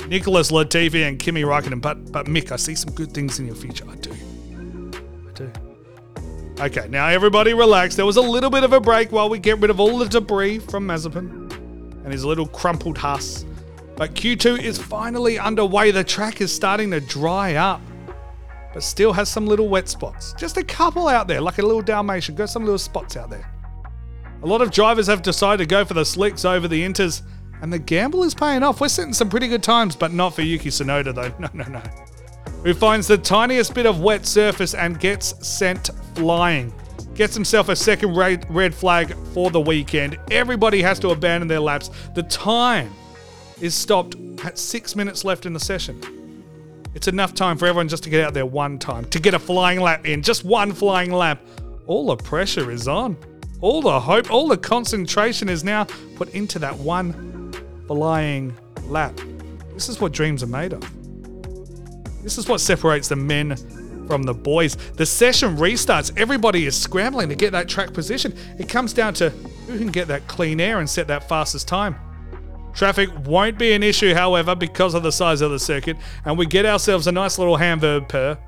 Nicholas 0.08 0.50
Latifi 0.50 1.08
and 1.08 1.18
Kimi 1.18 1.42
Raikkonen. 1.42 1.80
But, 1.80 2.12
but 2.12 2.26
Mick, 2.26 2.52
I 2.52 2.56
see 2.56 2.74
some 2.74 2.92
good 2.94 3.12
things 3.12 3.38
in 3.38 3.46
your 3.46 3.56
future. 3.56 3.84
I 3.90 3.96
do. 3.96 4.14
Okay, 6.60 6.86
now 6.90 7.06
everybody 7.06 7.54
relax. 7.54 7.96
There 7.96 8.04
was 8.04 8.18
a 8.18 8.20
little 8.20 8.50
bit 8.50 8.64
of 8.64 8.74
a 8.74 8.80
break 8.80 9.12
while 9.12 9.30
we 9.30 9.38
get 9.38 9.58
rid 9.60 9.70
of 9.70 9.80
all 9.80 9.96
the 9.96 10.04
debris 10.04 10.58
from 10.58 10.86
Mazepin 10.86 11.50
and 12.04 12.12
his 12.12 12.22
little 12.22 12.46
crumpled 12.46 12.98
Haas. 12.98 13.46
But 13.96 14.12
Q2 14.12 14.62
is 14.62 14.76
finally 14.76 15.38
underway. 15.38 15.90
The 15.90 16.04
track 16.04 16.42
is 16.42 16.54
starting 16.54 16.90
to 16.90 17.00
dry 17.00 17.54
up, 17.54 17.80
but 18.74 18.82
still 18.82 19.14
has 19.14 19.30
some 19.30 19.46
little 19.46 19.70
wet 19.70 19.88
spots. 19.88 20.34
Just 20.34 20.58
a 20.58 20.62
couple 20.62 21.08
out 21.08 21.26
there, 21.26 21.40
like 21.40 21.56
a 21.56 21.62
little 21.62 21.80
Dalmatian. 21.80 22.34
Got 22.34 22.50
some 22.50 22.64
little 22.64 22.76
spots 22.76 23.16
out 23.16 23.30
there. 23.30 23.50
A 24.42 24.46
lot 24.46 24.60
of 24.60 24.70
drivers 24.70 25.06
have 25.06 25.22
decided 25.22 25.64
to 25.64 25.66
go 25.66 25.86
for 25.86 25.94
the 25.94 26.04
slicks 26.04 26.44
over 26.44 26.68
the 26.68 26.82
inters, 26.82 27.22
and 27.62 27.72
the 27.72 27.78
gamble 27.78 28.22
is 28.22 28.34
paying 28.34 28.62
off. 28.62 28.82
We're 28.82 28.88
setting 28.88 29.14
some 29.14 29.30
pretty 29.30 29.48
good 29.48 29.62
times, 29.62 29.96
but 29.96 30.12
not 30.12 30.34
for 30.34 30.42
Yuki 30.42 30.68
Tsunoda, 30.68 31.14
though. 31.14 31.32
No, 31.38 31.48
no, 31.54 31.64
no. 31.64 31.82
Who 32.62 32.74
finds 32.74 33.06
the 33.06 33.16
tiniest 33.16 33.74
bit 33.74 33.86
of 33.86 34.00
wet 34.00 34.26
surface 34.26 34.74
and 34.74 35.00
gets 35.00 35.46
sent 35.46 35.90
flying. 36.14 36.72
Gets 37.14 37.34
himself 37.34 37.70
a 37.70 37.76
second 37.76 38.14
red, 38.14 38.74
flag 38.74 39.14
for 39.32 39.50
the 39.50 39.60
weekend. 39.60 40.18
Everybody 40.30 40.82
has 40.82 40.98
to 41.00 41.08
abandon 41.08 41.48
their 41.48 41.60
laps. 41.60 41.90
The 42.14 42.22
time 42.24 42.92
is 43.62 43.74
stopped 43.74 44.16
at 44.44 44.58
six 44.58 44.94
minutes 44.94 45.24
left 45.24 45.46
in 45.46 45.54
the 45.54 45.60
session. 45.60 46.00
It's 46.94 47.08
enough 47.08 47.34
time 47.34 47.56
for 47.56 47.66
everyone 47.66 47.88
just 47.88 48.02
to 48.04 48.10
get 48.10 48.24
out 48.24 48.34
there 48.34 48.46
one 48.46 48.78
time, 48.78 49.04
to 49.06 49.18
get 49.20 49.32
a 49.32 49.38
flying 49.38 49.80
lap 49.80 50.06
in, 50.06 50.22
just 50.22 50.44
one 50.44 50.72
flying 50.72 51.12
lap. 51.12 51.40
All 51.86 52.06
the 52.06 52.16
pressure 52.16 52.70
is 52.70 52.88
on. 52.88 53.16
All 53.62 53.80
the 53.80 54.00
hope, 54.00 54.30
all 54.30 54.48
the 54.48 54.58
concentration 54.58 55.48
is 55.48 55.64
now 55.64 55.86
put 56.16 56.30
into 56.34 56.58
that 56.58 56.76
one 56.76 57.52
flying 57.86 58.54
lap. 58.84 59.18
This 59.72 59.88
is 59.88 60.00
what 60.00 60.12
dreams 60.12 60.42
are 60.42 60.46
made 60.46 60.72
of. 60.74 60.99
This 62.22 62.38
is 62.38 62.48
what 62.48 62.60
separates 62.60 63.08
the 63.08 63.16
men 63.16 63.56
from 64.06 64.24
the 64.24 64.34
boys. 64.34 64.76
The 64.94 65.06
session 65.06 65.56
restarts. 65.56 66.12
Everybody 66.16 66.66
is 66.66 66.76
scrambling 66.76 67.28
to 67.28 67.36
get 67.36 67.52
that 67.52 67.68
track 67.68 67.92
position. 67.92 68.34
It 68.58 68.68
comes 68.68 68.92
down 68.92 69.14
to 69.14 69.30
who 69.30 69.78
can 69.78 69.88
get 69.88 70.08
that 70.08 70.26
clean 70.26 70.60
air 70.60 70.80
and 70.80 70.90
set 70.90 71.06
that 71.08 71.28
fastest 71.28 71.68
time. 71.68 71.96
Traffic 72.74 73.08
won't 73.24 73.58
be 73.58 73.72
an 73.72 73.82
issue, 73.82 74.14
however, 74.14 74.54
because 74.54 74.94
of 74.94 75.02
the 75.02 75.12
size 75.12 75.40
of 75.40 75.50
the 75.50 75.58
circuit, 75.58 75.96
and 76.24 76.38
we 76.38 76.46
get 76.46 76.66
ourselves 76.66 77.06
a 77.06 77.12
nice 77.12 77.38
little 77.38 77.56
Hamburg 77.56 78.08
per, 78.08 78.38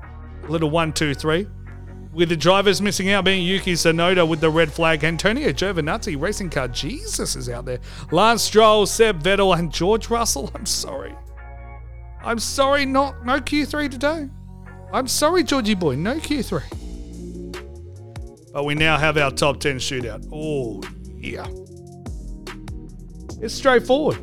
little 0.47 0.69
one, 0.69 0.93
two, 0.93 1.13
three. 1.13 1.47
With 2.13 2.29
the 2.29 2.37
drivers 2.37 2.81
missing 2.81 3.09
out 3.09 3.25
being 3.25 3.43
Yuki 3.43 3.73
Tsunoda 3.73 4.27
with 4.27 4.39
the 4.39 4.49
red 4.49 4.71
flag, 4.71 5.03
Antonio 5.03 5.49
Giovinazzi 5.49 6.19
racing 6.19 6.51
car 6.51 6.67
Jesus 6.67 7.35
is 7.35 7.49
out 7.49 7.65
there. 7.65 7.79
Lance 8.11 8.43
Stroll, 8.43 8.85
Seb 8.85 9.23
Vettel, 9.23 9.57
and 9.57 9.71
George 9.71 10.09
Russell. 10.09 10.51
I'm 10.55 10.65
sorry. 10.65 11.15
I'm 12.23 12.39
sorry, 12.39 12.85
not 12.85 13.25
no 13.25 13.39
Q3 13.39 13.91
today. 13.91 14.29
I'm 14.93 15.07
sorry, 15.07 15.43
Georgie 15.43 15.75
boy, 15.75 15.95
no 15.95 16.15
Q3. 16.15 16.63
But 18.53 18.65
we 18.65 18.75
now 18.75 18.97
have 18.97 19.17
our 19.17 19.31
top 19.31 19.59
10 19.59 19.77
shootout. 19.77 20.27
Oh, 20.31 20.81
yeah. 21.17 21.47
It's 23.41 23.53
straightforward. 23.53 24.19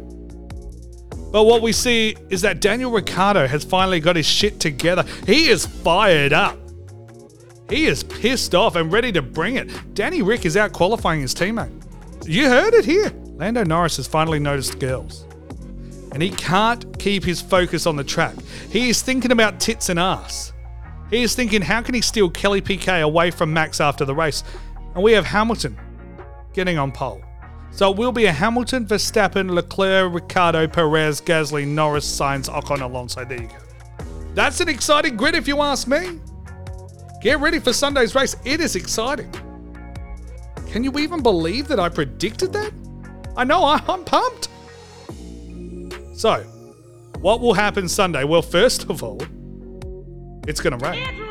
But 1.32 1.44
what 1.44 1.62
we 1.62 1.72
see 1.72 2.16
is 2.30 2.40
that 2.42 2.60
Daniel 2.60 2.90
Ricciardo 2.90 3.46
has 3.46 3.64
finally 3.64 4.00
got 4.00 4.16
his 4.16 4.26
shit 4.26 4.58
together. 4.60 5.04
He 5.26 5.48
is 5.48 5.66
fired 5.66 6.32
up. 6.32 6.58
He 7.68 7.86
is 7.86 8.02
pissed 8.02 8.54
off 8.54 8.76
and 8.76 8.92
ready 8.92 9.12
to 9.12 9.22
bring 9.22 9.56
it. 9.56 9.70
Danny 9.94 10.22
Rick 10.22 10.46
is 10.46 10.56
out 10.56 10.72
qualifying 10.72 11.20
his 11.20 11.34
teammate. 11.34 11.70
You 12.26 12.48
heard 12.48 12.74
it 12.74 12.84
here. 12.84 13.12
Lando 13.36 13.64
Norris 13.64 13.96
has 13.96 14.06
finally 14.06 14.38
noticed 14.38 14.78
girls. 14.80 15.24
And 16.12 16.22
he 16.22 16.30
can't 16.30 16.98
keep 16.98 17.24
his 17.24 17.40
focus 17.40 17.86
on 17.86 17.96
the 17.96 18.04
track. 18.04 18.34
He 18.70 18.90
is 18.90 19.02
thinking 19.02 19.32
about 19.32 19.60
tits 19.60 19.88
and 19.88 19.98
ass. 19.98 20.52
He 21.10 21.22
is 21.22 21.34
thinking, 21.34 21.62
how 21.62 21.82
can 21.82 21.94
he 21.94 22.00
steal 22.00 22.30
Kelly 22.30 22.60
Piquet 22.60 23.00
away 23.00 23.30
from 23.30 23.52
Max 23.52 23.80
after 23.80 24.04
the 24.04 24.14
race? 24.14 24.44
And 24.94 25.02
we 25.02 25.12
have 25.12 25.24
Hamilton 25.24 25.78
getting 26.52 26.78
on 26.78 26.92
pole. 26.92 27.22
So 27.72 27.90
it 27.92 27.96
will 27.96 28.12
be 28.12 28.26
a 28.26 28.32
Hamilton, 28.32 28.86
Verstappen, 28.86 29.50
Leclerc, 29.50 30.12
Ricciardo, 30.12 30.66
Perez, 30.66 31.20
Gasly, 31.20 31.66
Norris, 31.66 32.04
Sainz, 32.04 32.48
Ocon, 32.48 32.80
Alonso. 32.80 33.24
There 33.24 33.40
you 33.40 33.48
go. 33.48 33.56
That's 34.34 34.60
an 34.60 34.68
exciting 34.68 35.16
grid 35.16 35.34
if 35.34 35.46
you 35.46 35.60
ask 35.60 35.86
me. 35.86 36.20
Get 37.22 37.38
ready 37.38 37.58
for 37.60 37.72
Sunday's 37.72 38.14
race. 38.14 38.34
It 38.44 38.60
is 38.60 38.74
exciting. 38.74 39.32
Can 40.68 40.82
you 40.82 40.98
even 40.98 41.22
believe 41.22 41.68
that 41.68 41.78
I 41.78 41.88
predicted 41.88 42.52
that? 42.52 42.72
I 43.36 43.44
know, 43.44 43.64
I'm 43.64 44.04
pumped. 44.04 44.48
So, 46.20 46.42
what 47.20 47.40
will 47.40 47.54
happen 47.54 47.88
Sunday? 47.88 48.24
Well, 48.24 48.42
first 48.42 48.90
of 48.90 49.02
all, 49.02 49.22
it's 50.46 50.60
going 50.60 50.78
to 50.78 50.86
rain. 50.86 51.02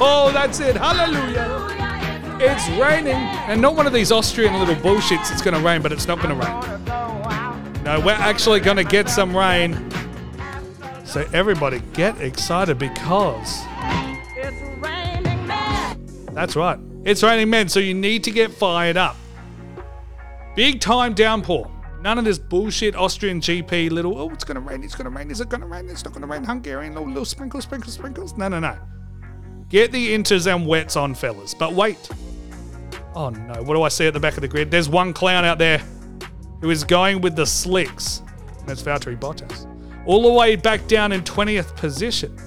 Oh, 0.00 0.30
that's 0.32 0.60
it. 0.60 0.76
Hallelujah. 0.76 2.38
It's 2.40 2.66
raining. 2.80 3.12
And 3.12 3.60
not 3.60 3.76
one 3.76 3.86
of 3.86 3.92
these 3.92 4.10
Austrian 4.10 4.58
little 4.58 4.76
bullshits, 4.76 5.30
it's 5.30 5.42
going 5.42 5.52
to 5.52 5.60
rain, 5.60 5.82
but 5.82 5.92
it's 5.92 6.08
not 6.08 6.22
going 6.22 6.30
to 6.30 6.46
rain. 6.46 7.84
No, 7.84 8.00
we're 8.00 8.12
actually 8.12 8.60
going 8.60 8.78
to 8.78 8.84
get 8.84 9.10
some 9.10 9.36
rain. 9.36 9.74
So, 11.04 11.28
everybody 11.34 11.82
get 11.92 12.18
excited 12.22 12.78
because. 12.78 13.58
It's 14.38 14.82
raining 14.82 15.46
men. 15.46 16.26
That's 16.32 16.56
right. 16.56 16.78
It's 17.04 17.22
raining 17.22 17.50
men, 17.50 17.68
so 17.68 17.80
you 17.80 17.92
need 17.92 18.24
to 18.24 18.30
get 18.30 18.52
fired 18.52 18.96
up. 18.96 19.16
Big 20.54 20.80
time 20.80 21.12
downpour. 21.12 21.75
None 22.06 22.18
of 22.18 22.24
this 22.24 22.38
bullshit 22.38 22.94
Austrian 22.94 23.40
GP 23.40 23.90
little, 23.90 24.16
oh, 24.16 24.30
it's 24.30 24.44
going 24.44 24.54
to 24.54 24.60
rain, 24.60 24.84
it's 24.84 24.94
going 24.94 25.10
to 25.10 25.18
rain, 25.18 25.28
is 25.28 25.40
it 25.40 25.48
going 25.48 25.60
to 25.60 25.66
rain, 25.66 25.88
it's 25.88 26.04
not 26.04 26.14
going 26.14 26.22
to 26.22 26.28
rain, 26.28 26.44
Hungarian 26.44 26.94
little, 26.94 27.08
little 27.08 27.24
sprinkles, 27.24 27.64
sprinkles, 27.64 27.94
sprinkles. 27.94 28.36
No, 28.36 28.46
no, 28.46 28.60
no. 28.60 28.78
Get 29.70 29.90
the 29.90 30.14
inters 30.14 30.46
and 30.46 30.68
wets 30.68 30.94
on, 30.94 31.16
fellas. 31.16 31.52
But 31.52 31.72
wait. 31.72 32.08
Oh 33.16 33.30
no, 33.30 33.60
what 33.64 33.74
do 33.74 33.82
I 33.82 33.88
see 33.88 34.06
at 34.06 34.14
the 34.14 34.20
back 34.20 34.36
of 34.36 34.42
the 34.42 34.46
grid? 34.46 34.70
There's 34.70 34.88
one 34.88 35.12
clown 35.12 35.44
out 35.44 35.58
there 35.58 35.78
who 36.60 36.70
is 36.70 36.84
going 36.84 37.22
with 37.22 37.34
the 37.34 37.44
slicks. 37.44 38.22
And 38.60 38.68
that's 38.68 38.84
Valtteri 38.84 39.18
Bottas. 39.18 39.66
All 40.06 40.22
the 40.22 40.32
way 40.32 40.54
back 40.54 40.86
down 40.86 41.10
in 41.10 41.22
20th 41.22 41.74
position. 41.74 42.38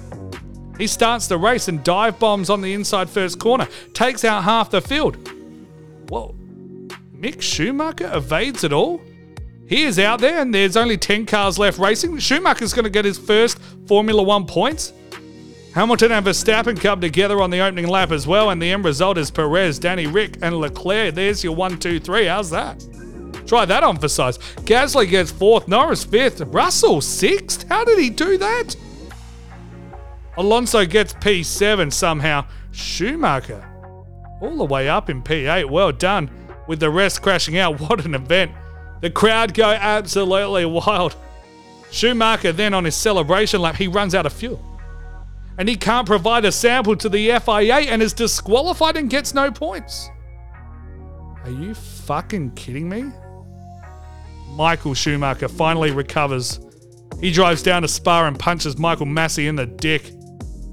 He 0.78 0.86
starts 0.86 1.26
the 1.26 1.36
race 1.36 1.68
and 1.68 1.84
dive 1.84 2.18
bombs 2.18 2.48
on 2.48 2.62
the 2.62 2.72
inside 2.72 3.10
first 3.10 3.38
corner, 3.38 3.68
takes 3.92 4.24
out 4.24 4.42
half 4.42 4.70
the 4.70 4.80
field. 4.80 5.16
Whoa. 6.08 6.34
Mick 7.14 7.42
Schumacher 7.42 8.10
evades 8.14 8.64
it 8.64 8.72
all? 8.72 9.02
He 9.70 9.84
is 9.84 10.00
out 10.00 10.20
there 10.20 10.40
and 10.40 10.52
there's 10.52 10.76
only 10.76 10.98
10 10.98 11.26
cars 11.26 11.56
left 11.56 11.78
racing. 11.78 12.18
Schumacher's 12.18 12.74
going 12.74 12.86
to 12.86 12.90
get 12.90 13.04
his 13.04 13.16
first 13.16 13.56
Formula 13.86 14.20
One 14.20 14.44
points. 14.44 14.92
Hamilton 15.76 16.10
and 16.10 16.26
Verstappen 16.26 16.80
come 16.80 17.00
together 17.00 17.40
on 17.40 17.50
the 17.50 17.60
opening 17.60 17.86
lap 17.86 18.10
as 18.10 18.26
well, 18.26 18.50
and 18.50 18.60
the 18.60 18.72
end 18.72 18.84
result 18.84 19.16
is 19.16 19.30
Perez, 19.30 19.78
Danny 19.78 20.08
Rick, 20.08 20.38
and 20.42 20.56
Leclerc. 20.56 21.14
There's 21.14 21.44
your 21.44 21.54
one, 21.54 21.78
two, 21.78 22.00
three. 22.00 22.26
How's 22.26 22.50
that? 22.50 22.84
Try 23.46 23.64
that 23.64 23.84
on 23.84 23.96
for 23.96 24.08
size. 24.08 24.38
Gasly 24.66 25.08
gets 25.08 25.30
fourth, 25.30 25.68
Norris 25.68 26.02
fifth, 26.02 26.40
Russell 26.40 27.00
sixth. 27.00 27.68
How 27.68 27.84
did 27.84 28.00
he 28.00 28.10
do 28.10 28.38
that? 28.38 28.74
Alonso 30.36 30.84
gets 30.84 31.14
P7 31.14 31.92
somehow. 31.92 32.44
Schumacher 32.72 33.64
all 34.40 34.56
the 34.56 34.64
way 34.64 34.88
up 34.88 35.08
in 35.08 35.22
P8. 35.22 35.70
Well 35.70 35.92
done. 35.92 36.28
With 36.66 36.80
the 36.80 36.90
rest 36.90 37.22
crashing 37.22 37.56
out. 37.56 37.78
What 37.88 38.04
an 38.04 38.16
event. 38.16 38.50
The 39.00 39.10
crowd 39.10 39.54
go 39.54 39.70
absolutely 39.70 40.64
wild. 40.66 41.16
Schumacher 41.90 42.52
then 42.52 42.74
on 42.74 42.84
his 42.84 42.94
celebration 42.94 43.60
lap, 43.60 43.76
he 43.76 43.88
runs 43.88 44.14
out 44.14 44.26
of 44.26 44.32
fuel. 44.32 44.64
And 45.58 45.68
he 45.68 45.76
can't 45.76 46.06
provide 46.06 46.44
a 46.44 46.52
sample 46.52 46.96
to 46.96 47.08
the 47.08 47.38
FIA 47.38 47.74
and 47.74 48.02
is 48.02 48.12
disqualified 48.12 48.96
and 48.96 49.10
gets 49.10 49.34
no 49.34 49.50
points. 49.50 50.08
Are 51.44 51.50
you 51.50 51.74
fucking 51.74 52.52
kidding 52.52 52.88
me? 52.88 53.10
Michael 54.50 54.94
Schumacher 54.94 55.48
finally 55.48 55.90
recovers. 55.90 56.60
He 57.20 57.30
drives 57.30 57.62
down 57.62 57.82
to 57.82 57.88
Spa 57.88 58.26
and 58.26 58.38
punches 58.38 58.78
Michael 58.78 59.06
Masi 59.06 59.48
in 59.48 59.56
the 59.56 59.66
dick. 59.66 60.10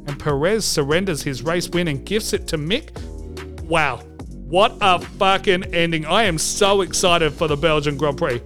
And 0.08 0.20
Perez 0.20 0.66
surrenders 0.66 1.22
his 1.22 1.42
race 1.44 1.70
win 1.70 1.88
and 1.88 2.06
gifts 2.06 2.34
it 2.34 2.48
to 2.48 2.58
Mick. 2.58 2.92
Wow. 3.64 4.02
What 4.50 4.78
a 4.80 5.00
fucking 5.00 5.76
ending. 5.76 6.06
I 6.06 6.24
am 6.24 6.38
so 6.38 6.80
excited 6.80 7.34
for 7.34 7.50
the 7.50 7.58
Belgian 7.58 7.98
Grand 7.98 8.18
Prix. 8.18 8.42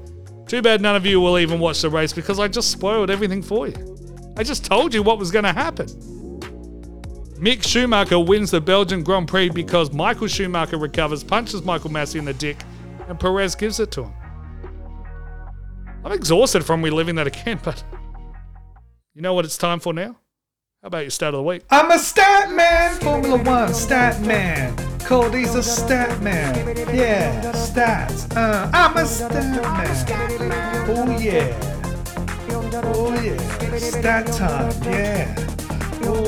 Too 0.47 0.63
bad 0.63 0.81
none 0.81 0.95
of 0.95 1.05
you 1.05 1.21
will 1.21 1.37
even 1.37 1.59
watch 1.59 1.83
the 1.83 1.91
race 1.91 2.11
because 2.11 2.39
I 2.39 2.47
just 2.47 2.71
spoiled 2.71 3.11
everything 3.11 3.43
for 3.43 3.67
you. 3.67 4.33
I 4.35 4.41
just 4.41 4.65
told 4.65 4.95
you 4.95 5.03
what 5.03 5.19
was 5.19 5.29
going 5.29 5.45
to 5.45 5.53
happen. 5.53 5.85
Mick 7.37 7.63
Schumacher 7.63 8.19
wins 8.19 8.49
the 8.49 8.59
Belgian 8.59 9.03
Grand 9.03 9.27
Prix 9.27 9.49
because 9.49 9.93
Michael 9.93 10.27
Schumacher 10.27 10.77
recovers, 10.77 11.23
punches 11.23 11.61
Michael 11.61 11.91
Masi 11.91 12.15
in 12.15 12.25
the 12.25 12.33
dick, 12.33 12.57
and 13.07 13.19
Perez 13.19 13.53
gives 13.53 13.79
it 13.79 13.91
to 13.91 14.05
him. 14.05 14.13
I'm 16.03 16.13
exhausted 16.13 16.65
from 16.65 16.81
reliving 16.81 17.13
that 17.15 17.27
again, 17.27 17.59
but 17.63 17.83
you 19.13 19.21
know 19.21 19.35
what 19.35 19.45
it's 19.45 19.57
time 19.57 19.79
for 19.79 19.93
now? 19.93 20.17
How 20.81 20.87
about 20.87 21.03
your 21.03 21.11
stat 21.11 21.35
of 21.35 21.37
the 21.37 21.43
week? 21.43 21.61
I'm 21.69 21.91
a 21.91 21.99
stat 21.99 22.51
man, 22.51 22.99
Formula 23.01 23.37
One 23.43 23.71
stat 23.71 24.19
man. 24.21 24.90
Cody's 25.11 25.55
a 25.55 25.61
stat 25.61 26.21
man. 26.21 26.55
Yeah, 26.95 27.51
stats. 27.51 28.33
Uh, 28.33 28.69
I'm 28.71 28.95
a 28.95 29.05
stat 29.05 29.61
man. 29.61 30.05
Oh 30.87 31.19
yeah. 31.19 31.51
Oh 32.95 33.13
yeah. 33.21 33.37
Stat 33.77 34.27
time. 34.27 34.71
Yeah. 34.85 35.35
Oh, 36.03 36.23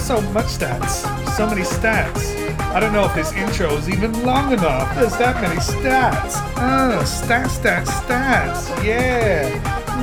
so 0.00 0.20
much 0.32 0.44
stats. 0.44 1.06
So 1.34 1.46
many 1.46 1.62
stats. 1.62 2.36
I 2.58 2.78
don't 2.78 2.92
know 2.92 3.06
if 3.06 3.14
this 3.14 3.32
intro 3.32 3.74
is 3.78 3.88
even 3.88 4.26
long 4.26 4.52
enough. 4.52 4.94
There's 4.96 5.16
that 5.16 5.40
many 5.40 5.60
stats. 5.60 6.36
Uh, 6.58 7.02
stats, 7.04 7.56
stats, 7.58 7.86
stats. 7.86 8.68
Yeah. 8.84 9.48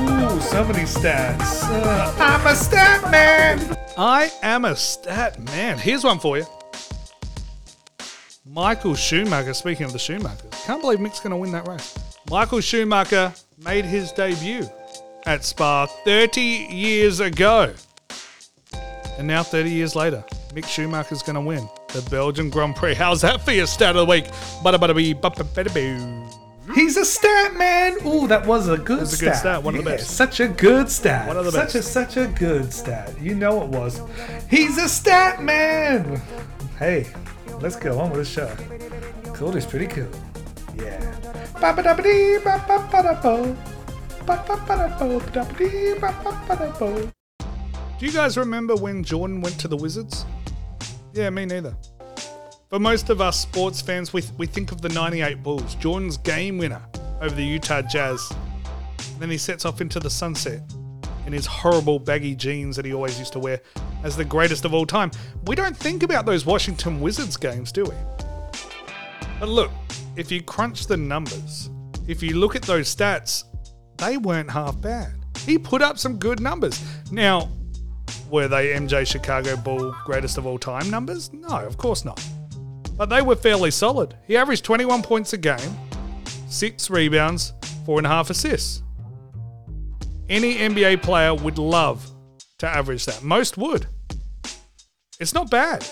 Ooh, 0.00 0.40
so 0.40 0.64
many 0.64 0.86
stats. 0.86 1.62
Uh, 1.62 2.12
I'm 2.18 2.44
a 2.48 2.56
stat 2.56 3.08
man. 3.12 3.78
I 4.00 4.30
am 4.44 4.64
a 4.64 4.76
stat 4.76 5.40
man. 5.40 5.76
Here's 5.76 6.04
one 6.04 6.20
for 6.20 6.38
you. 6.38 6.46
Michael 8.46 8.94
Schumacher, 8.94 9.52
speaking 9.52 9.86
of 9.86 9.92
the 9.92 9.98
Schumachers, 9.98 10.52
can't 10.64 10.80
believe 10.80 11.00
Mick's 11.00 11.18
going 11.18 11.32
to 11.32 11.36
win 11.36 11.50
that 11.50 11.66
race. 11.66 11.98
Michael 12.30 12.60
Schumacher 12.60 13.34
made 13.58 13.84
his 13.84 14.12
debut 14.12 14.70
at 15.26 15.44
Spa 15.44 15.86
30 15.86 16.40
years 16.40 17.18
ago. 17.18 17.74
And 19.18 19.26
now, 19.26 19.42
30 19.42 19.68
years 19.68 19.96
later, 19.96 20.24
Mick 20.54 20.66
Schumacher's 20.66 21.24
going 21.24 21.34
to 21.34 21.40
win 21.40 21.68
the 21.92 22.08
Belgian 22.08 22.50
Grand 22.50 22.76
Prix. 22.76 22.94
How's 22.94 23.22
that 23.22 23.40
for 23.40 23.50
your 23.50 23.66
stat 23.66 23.96
of 23.96 24.06
the 24.06 24.10
week? 24.12 24.26
Bada 24.62 24.76
bada 24.76 24.94
bee, 24.94 25.12
bada 25.12 25.42
bada 25.42 25.74
boo. 25.74 26.27
He's 26.74 26.96
a 26.96 27.04
stat 27.04 27.56
man. 27.56 27.96
Ooh, 28.06 28.26
that 28.28 28.46
was 28.46 28.68
a 28.68 28.76
good 28.76 29.00
was 29.00 29.12
a 29.12 29.16
stat. 29.16 29.28
good 29.28 29.38
stat, 29.38 29.62
one 29.62 29.74
of 29.74 29.84
the 29.84 29.90
best. 29.90 30.10
Such 30.10 30.40
a 30.40 30.48
good 30.48 30.90
stat. 30.90 31.26
One 31.26 31.36
of 31.36 31.44
the 31.44 31.52
such 31.52 31.74
a 31.74 31.82
such 31.82 32.16
a 32.16 32.26
good 32.26 32.72
stat. 32.72 33.14
You 33.20 33.34
know 33.34 33.62
it 33.62 33.68
was. 33.68 34.00
He's 34.50 34.78
a 34.78 34.88
stat 34.88 35.42
man. 35.42 36.20
Hey, 36.78 37.06
let's 37.60 37.76
go 37.76 37.98
on 37.98 38.10
with 38.10 38.20
the 38.20 38.24
show. 38.24 38.54
Cody's 39.32 39.66
pretty 39.66 39.86
cool. 39.86 40.08
Yeah. 40.76 41.00
Do 47.98 48.06
you 48.06 48.12
guys 48.12 48.36
remember 48.36 48.76
when 48.76 49.02
Jordan 49.02 49.40
went 49.40 49.58
to 49.60 49.68
the 49.68 49.76
Wizards? 49.76 50.24
Yeah, 51.12 51.30
me 51.30 51.46
neither. 51.46 51.74
For 52.68 52.78
most 52.78 53.08
of 53.08 53.22
us 53.22 53.40
sports 53.40 53.80
fans, 53.80 54.12
we, 54.12 54.22
we 54.36 54.46
think 54.46 54.72
of 54.72 54.82
the 54.82 54.90
98 54.90 55.42
Bulls, 55.42 55.74
Jordan's 55.76 56.18
game 56.18 56.58
winner 56.58 56.82
over 57.22 57.34
the 57.34 57.42
Utah 57.42 57.80
Jazz. 57.80 58.30
Then 59.18 59.30
he 59.30 59.38
sets 59.38 59.64
off 59.64 59.80
into 59.80 59.98
the 59.98 60.10
sunset 60.10 60.60
in 61.24 61.32
his 61.32 61.46
horrible 61.46 61.98
baggy 61.98 62.34
jeans 62.34 62.76
that 62.76 62.84
he 62.84 62.92
always 62.92 63.18
used 63.18 63.32
to 63.32 63.38
wear 63.38 63.62
as 64.02 64.18
the 64.18 64.24
greatest 64.24 64.66
of 64.66 64.74
all 64.74 64.84
time. 64.84 65.10
We 65.46 65.56
don't 65.56 65.74
think 65.74 66.02
about 66.02 66.26
those 66.26 66.44
Washington 66.44 67.00
Wizards 67.00 67.38
games, 67.38 67.72
do 67.72 67.84
we? 67.84 67.94
But 69.40 69.48
look, 69.48 69.70
if 70.16 70.30
you 70.30 70.42
crunch 70.42 70.88
the 70.88 70.96
numbers, 70.98 71.70
if 72.06 72.22
you 72.22 72.36
look 72.36 72.54
at 72.54 72.62
those 72.62 72.94
stats, 72.94 73.44
they 73.96 74.18
weren't 74.18 74.50
half 74.50 74.78
bad. 74.78 75.14
He 75.38 75.56
put 75.56 75.80
up 75.80 75.96
some 75.96 76.18
good 76.18 76.38
numbers. 76.38 76.84
Now, 77.10 77.48
were 78.28 78.46
they 78.46 78.74
MJ 78.74 79.06
Chicago 79.06 79.56
Bull 79.56 79.96
greatest 80.04 80.36
of 80.36 80.46
all 80.46 80.58
time 80.58 80.90
numbers? 80.90 81.32
No, 81.32 81.48
of 81.48 81.78
course 81.78 82.04
not. 82.04 82.22
But 82.98 83.08
they 83.08 83.22
were 83.22 83.36
fairly 83.36 83.70
solid. 83.70 84.16
He 84.26 84.36
averaged 84.36 84.64
21 84.64 85.02
points 85.02 85.32
a 85.32 85.38
game, 85.38 85.78
6 86.48 86.90
rebounds, 86.90 87.52
four 87.86 87.98
and 87.98 88.06
a 88.06 88.10
half 88.10 88.28
assists. 88.28 88.82
Any 90.28 90.56
NBA 90.56 91.02
player 91.02 91.32
would 91.34 91.56
love 91.56 92.10
to 92.58 92.66
average 92.66 93.06
that. 93.06 93.22
Most 93.22 93.56
would. 93.56 93.86
It's 95.20 95.32
not 95.32 95.50
bad. 95.50 95.86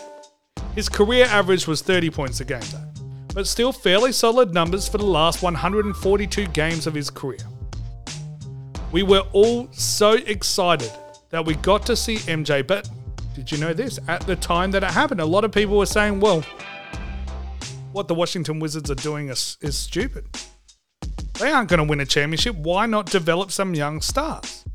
His 0.74 0.88
career 0.88 1.24
average 1.26 1.66
was 1.66 1.80
30 1.80 2.10
points 2.10 2.40
a 2.40 2.44
game, 2.44 2.60
though, 2.72 3.02
but 3.32 3.46
still 3.46 3.72
fairly 3.72 4.12
solid 4.12 4.52
numbers 4.52 4.88
for 4.88 4.98
the 4.98 5.06
last 5.06 5.42
142 5.42 6.46
games 6.48 6.86
of 6.86 6.92
his 6.92 7.08
career. 7.08 7.38
We 8.92 9.04
were 9.04 9.22
all 9.32 9.68
so 9.72 10.14
excited 10.14 10.92
that 11.30 11.44
we 11.44 11.54
got 11.56 11.86
to 11.86 11.96
see 11.96 12.16
MJ, 12.16 12.66
but 12.66 12.88
did 13.34 13.50
you 13.50 13.58
know 13.58 13.72
this? 13.72 13.98
At 14.08 14.22
the 14.22 14.36
time 14.36 14.70
that 14.72 14.82
it 14.82 14.90
happened, 14.90 15.20
a 15.20 15.26
lot 15.26 15.44
of 15.44 15.52
people 15.52 15.78
were 15.78 15.86
saying, 15.86 16.20
well, 16.20 16.44
what 17.96 18.08
the 18.08 18.14
Washington 18.14 18.58
Wizards 18.58 18.90
are 18.90 18.96
doing 18.96 19.30
is, 19.30 19.56
is 19.62 19.74
stupid. 19.74 20.26
They 21.40 21.50
aren't 21.50 21.70
going 21.70 21.78
to 21.78 21.84
win 21.84 22.00
a 22.00 22.04
championship. 22.04 22.54
Why 22.54 22.84
not 22.84 23.06
develop 23.06 23.50
some 23.50 23.74
young 23.74 24.02
stars? 24.02 24.66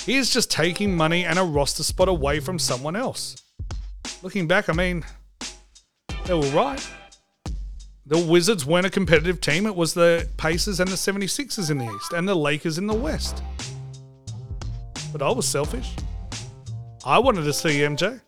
He 0.00 0.16
is 0.16 0.28
just 0.28 0.50
taking 0.50 0.94
money 0.94 1.24
and 1.24 1.38
a 1.38 1.42
roster 1.42 1.82
spot 1.82 2.08
away 2.08 2.38
from 2.38 2.58
someone 2.58 2.96
else. 2.96 3.36
Looking 4.20 4.46
back, 4.46 4.68
I 4.68 4.74
mean, 4.74 5.06
they 6.26 6.34
were 6.34 6.50
right. 6.50 6.86
The 8.04 8.18
Wizards 8.18 8.66
weren't 8.66 8.84
a 8.84 8.90
competitive 8.90 9.40
team. 9.40 9.64
It 9.64 9.74
was 9.74 9.94
the 9.94 10.28
Pacers 10.36 10.80
and 10.80 10.90
the 10.90 10.96
76ers 10.96 11.70
in 11.70 11.78
the 11.78 11.86
East 11.86 12.12
and 12.12 12.28
the 12.28 12.34
Lakers 12.34 12.76
in 12.76 12.86
the 12.86 12.94
West. 12.94 13.42
But 15.12 15.22
I 15.22 15.30
was 15.30 15.48
selfish. 15.48 15.96
I 17.06 17.18
wanted 17.18 17.44
to 17.44 17.54
see 17.54 17.78
MJ. 17.78 18.20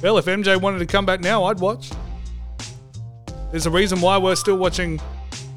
Well, 0.00 0.16
if 0.16 0.26
MJ 0.26 0.60
wanted 0.60 0.78
to 0.78 0.86
come 0.86 1.04
back 1.04 1.18
now, 1.18 1.42
I'd 1.42 1.58
watch. 1.58 1.90
There's 3.54 3.66
a 3.66 3.70
reason 3.70 4.00
why 4.00 4.18
we're 4.18 4.34
still 4.34 4.56
watching 4.56 5.00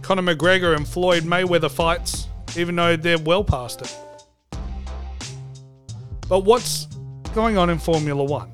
Conor 0.04 0.22
McGregor 0.22 0.76
and 0.76 0.88
Floyd 0.88 1.24
Mayweather 1.24 1.72
fights, 1.72 2.28
even 2.56 2.76
though 2.76 2.96
they're 2.96 3.18
well 3.18 3.44
past 3.44 3.82
it. 3.82 3.98
But 6.30 6.42
what's 6.42 6.86
going 7.34 7.58
on 7.58 7.72
in 7.72 7.80
Formula 7.80 8.24
One? 8.24 8.52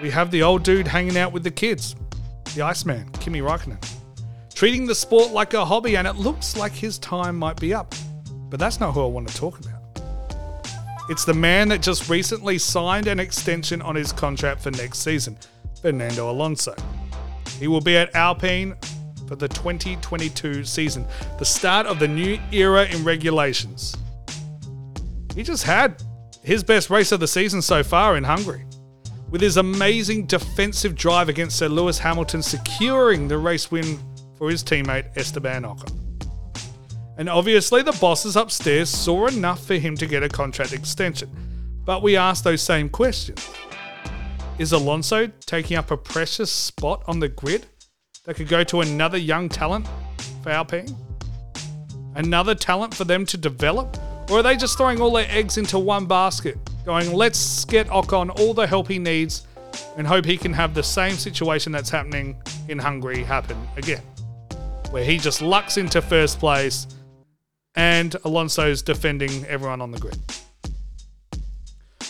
We 0.00 0.08
have 0.12 0.30
the 0.30 0.42
old 0.42 0.62
dude 0.62 0.88
hanging 0.88 1.18
out 1.18 1.34
with 1.34 1.44
the 1.44 1.50
kids, 1.50 1.94
the 2.54 2.62
Iceman, 2.62 3.06
Kimi 3.20 3.42
Raikkonen, 3.42 3.86
treating 4.54 4.86
the 4.86 4.94
sport 4.94 5.32
like 5.32 5.52
a 5.52 5.62
hobby, 5.62 5.98
and 5.98 6.08
it 6.08 6.14
looks 6.16 6.56
like 6.56 6.72
his 6.72 6.98
time 7.00 7.36
might 7.36 7.60
be 7.60 7.74
up. 7.74 7.94
But 8.48 8.58
that's 8.58 8.80
not 8.80 8.94
who 8.94 9.02
I 9.02 9.08
want 9.08 9.28
to 9.28 9.36
talk 9.36 9.58
about. 9.58 10.00
It's 11.10 11.26
the 11.26 11.34
man 11.34 11.68
that 11.68 11.82
just 11.82 12.08
recently 12.08 12.56
signed 12.56 13.08
an 13.08 13.20
extension 13.20 13.82
on 13.82 13.94
his 13.94 14.10
contract 14.10 14.62
for 14.62 14.70
next 14.70 15.00
season, 15.00 15.36
Fernando 15.82 16.30
Alonso. 16.30 16.74
He 17.60 17.68
will 17.68 17.82
be 17.82 17.96
at 17.96 18.14
Alpine 18.16 18.74
for 19.28 19.36
the 19.36 19.46
2022 19.46 20.64
season, 20.64 21.06
the 21.38 21.44
start 21.44 21.86
of 21.86 21.98
the 21.98 22.08
new 22.08 22.40
era 22.50 22.86
in 22.86 23.04
regulations. 23.04 23.94
He 25.34 25.42
just 25.42 25.62
had 25.64 26.02
his 26.42 26.64
best 26.64 26.88
race 26.88 27.12
of 27.12 27.20
the 27.20 27.28
season 27.28 27.60
so 27.60 27.84
far 27.84 28.16
in 28.16 28.24
Hungary, 28.24 28.64
with 29.28 29.42
his 29.42 29.58
amazing 29.58 30.26
defensive 30.26 30.96
drive 30.96 31.28
against 31.28 31.58
Sir 31.58 31.68
Lewis 31.68 31.98
Hamilton 31.98 32.42
securing 32.42 33.28
the 33.28 33.38
race 33.38 33.70
win 33.70 34.00
for 34.38 34.50
his 34.50 34.64
teammate 34.64 35.16
Esteban 35.16 35.64
Ocon. 35.64 35.94
And 37.18 37.28
obviously, 37.28 37.82
the 37.82 37.92
bosses 38.00 38.36
upstairs 38.36 38.88
saw 38.88 39.26
enough 39.26 39.62
for 39.66 39.74
him 39.74 39.94
to 39.98 40.06
get 40.06 40.22
a 40.22 40.28
contract 40.30 40.72
extension. 40.72 41.28
But 41.84 42.02
we 42.02 42.16
asked 42.16 42.44
those 42.44 42.62
same 42.62 42.88
questions. 42.88 43.46
Is 44.60 44.72
Alonso 44.72 45.26
taking 45.46 45.78
up 45.78 45.90
a 45.90 45.96
precious 45.96 46.50
spot 46.50 47.02
on 47.06 47.18
the 47.18 47.30
grid 47.30 47.64
that 48.26 48.34
could 48.34 48.48
go 48.48 48.62
to 48.64 48.82
another 48.82 49.16
young 49.16 49.48
talent 49.48 49.88
for 50.42 50.50
Alpine? 50.50 50.94
Another 52.14 52.54
talent 52.54 52.92
for 52.92 53.04
them 53.04 53.24
to 53.24 53.38
develop? 53.38 53.96
Or 54.30 54.40
are 54.40 54.42
they 54.42 54.58
just 54.58 54.76
throwing 54.76 55.00
all 55.00 55.12
their 55.12 55.26
eggs 55.30 55.56
into 55.56 55.78
one 55.78 56.04
basket, 56.04 56.58
going, 56.84 57.10
let's 57.14 57.64
get 57.64 57.86
Ocon 57.86 58.38
all 58.38 58.52
the 58.52 58.66
help 58.66 58.88
he 58.88 58.98
needs 58.98 59.46
and 59.96 60.06
hope 60.06 60.26
he 60.26 60.36
can 60.36 60.52
have 60.52 60.74
the 60.74 60.82
same 60.82 61.14
situation 61.14 61.72
that's 61.72 61.88
happening 61.88 62.36
in 62.68 62.78
Hungary 62.78 63.22
happen 63.22 63.56
again? 63.78 64.02
Where 64.90 65.04
he 65.04 65.16
just 65.16 65.40
lucks 65.40 65.78
into 65.78 66.02
first 66.02 66.38
place 66.38 66.86
and 67.76 68.14
Alonso's 68.24 68.82
defending 68.82 69.42
everyone 69.46 69.80
on 69.80 69.90
the 69.90 69.98
grid. 69.98 70.18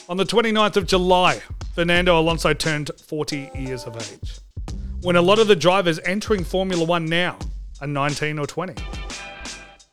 On 0.08 0.16
the 0.16 0.24
29th 0.24 0.76
of 0.76 0.88
July, 0.88 1.40
Fernando 1.74 2.18
Alonso 2.18 2.52
turned 2.52 2.90
40 3.06 3.50
years 3.54 3.84
of 3.84 3.96
age. 3.96 4.38
When 5.02 5.16
a 5.16 5.22
lot 5.22 5.38
of 5.38 5.46
the 5.46 5.54
drivers 5.54 6.00
entering 6.04 6.42
Formula 6.42 6.84
One 6.84 7.06
now 7.06 7.38
are 7.80 7.86
19 7.86 8.38
or 8.38 8.46
20. 8.46 8.74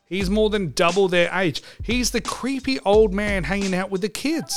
He's 0.06 0.30
more 0.30 0.50
than 0.50 0.72
double 0.72 1.08
their 1.08 1.32
age. 1.34 1.62
He's 1.84 2.12
the 2.12 2.22
creepy 2.22 2.80
old 2.80 3.14
man 3.14 3.44
hanging 3.44 3.76
out 3.76 3.92
with 3.92 4.02
the 4.02 4.10
kids. 4.10 4.56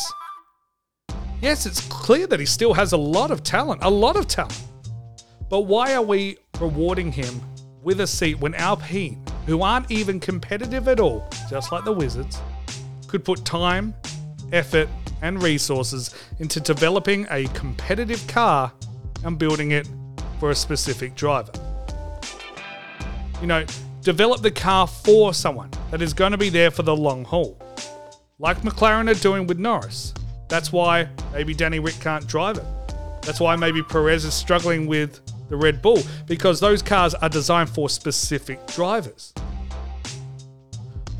Yes, 1.42 1.66
it's 1.66 1.80
clear 1.88 2.26
that 2.26 2.40
he 2.40 2.46
still 2.46 2.72
has 2.72 2.92
a 2.92 2.96
lot 2.96 3.30
of 3.30 3.42
talent, 3.42 3.82
a 3.82 3.90
lot 3.90 4.16
of 4.16 4.26
talent. 4.26 4.62
But 5.50 5.60
why 5.60 5.94
are 5.94 6.02
we 6.02 6.38
rewarding 6.58 7.12
him 7.12 7.40
with 7.82 8.00
a 8.00 8.06
seat 8.06 8.40
when 8.40 8.54
Alpine, 8.54 9.24
who 9.46 9.62
aren't 9.62 9.90
even 9.90 10.20
competitive 10.20 10.88
at 10.88 11.00
all, 11.00 11.28
just 11.50 11.70
like 11.70 11.84
the 11.84 11.92
Wizards, 11.92 12.38
could 13.08 13.24
put 13.24 13.44
time, 13.44 13.94
effort, 14.52 14.88
and 15.22 15.42
resources 15.42 16.14
into 16.38 16.60
developing 16.60 17.26
a 17.30 17.46
competitive 17.48 18.26
car 18.26 18.72
and 19.24 19.38
building 19.38 19.72
it 19.72 19.88
for 20.38 20.50
a 20.50 20.54
specific 20.54 21.14
driver? 21.14 21.52
You 23.40 23.46
know, 23.46 23.64
develop 24.02 24.42
the 24.42 24.50
car 24.50 24.86
for 24.86 25.34
someone 25.34 25.70
that 25.90 26.02
is 26.02 26.12
going 26.12 26.32
to 26.32 26.38
be 26.38 26.48
there 26.48 26.70
for 26.70 26.82
the 26.82 26.94
long 26.94 27.24
haul. 27.24 27.58
Like 28.38 28.62
McLaren 28.62 29.10
are 29.10 29.20
doing 29.20 29.46
with 29.46 29.58
Norris. 29.58 30.14
That's 30.48 30.72
why 30.72 31.08
maybe 31.32 31.54
Danny 31.54 31.78
Rick 31.78 32.00
can't 32.00 32.26
drive 32.26 32.58
it. 32.58 32.64
That's 33.22 33.40
why 33.40 33.54
maybe 33.56 33.82
Perez 33.82 34.24
is 34.24 34.34
struggling 34.34 34.86
with 34.86 35.20
the 35.48 35.56
Red 35.56 35.82
Bull, 35.82 35.98
because 36.26 36.60
those 36.60 36.80
cars 36.80 37.14
are 37.14 37.28
designed 37.28 37.68
for 37.68 37.88
specific 37.88 38.66
drivers. 38.68 39.34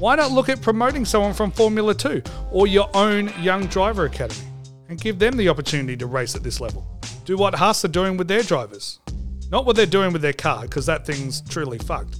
Why 0.00 0.16
not 0.16 0.32
look 0.32 0.48
at 0.48 0.60
promoting 0.60 1.04
someone 1.04 1.32
from 1.32 1.52
Formula 1.52 1.94
2 1.94 2.22
or 2.50 2.66
your 2.66 2.88
own 2.94 3.32
young 3.40 3.66
driver 3.66 4.06
academy 4.06 4.40
and 4.88 5.00
give 5.00 5.20
them 5.20 5.36
the 5.36 5.48
opportunity 5.48 5.96
to 5.98 6.06
race 6.06 6.34
at 6.34 6.42
this 6.42 6.60
level? 6.60 6.84
Do 7.24 7.36
what 7.36 7.54
Haas 7.54 7.84
are 7.84 7.88
doing 7.88 8.16
with 8.16 8.26
their 8.26 8.42
drivers. 8.42 8.98
Not 9.50 9.64
what 9.64 9.76
they're 9.76 9.86
doing 9.86 10.12
with 10.12 10.22
their 10.22 10.32
car, 10.32 10.62
because 10.62 10.86
that 10.86 11.06
thing's 11.06 11.42
truly 11.42 11.78
fucked 11.78 12.16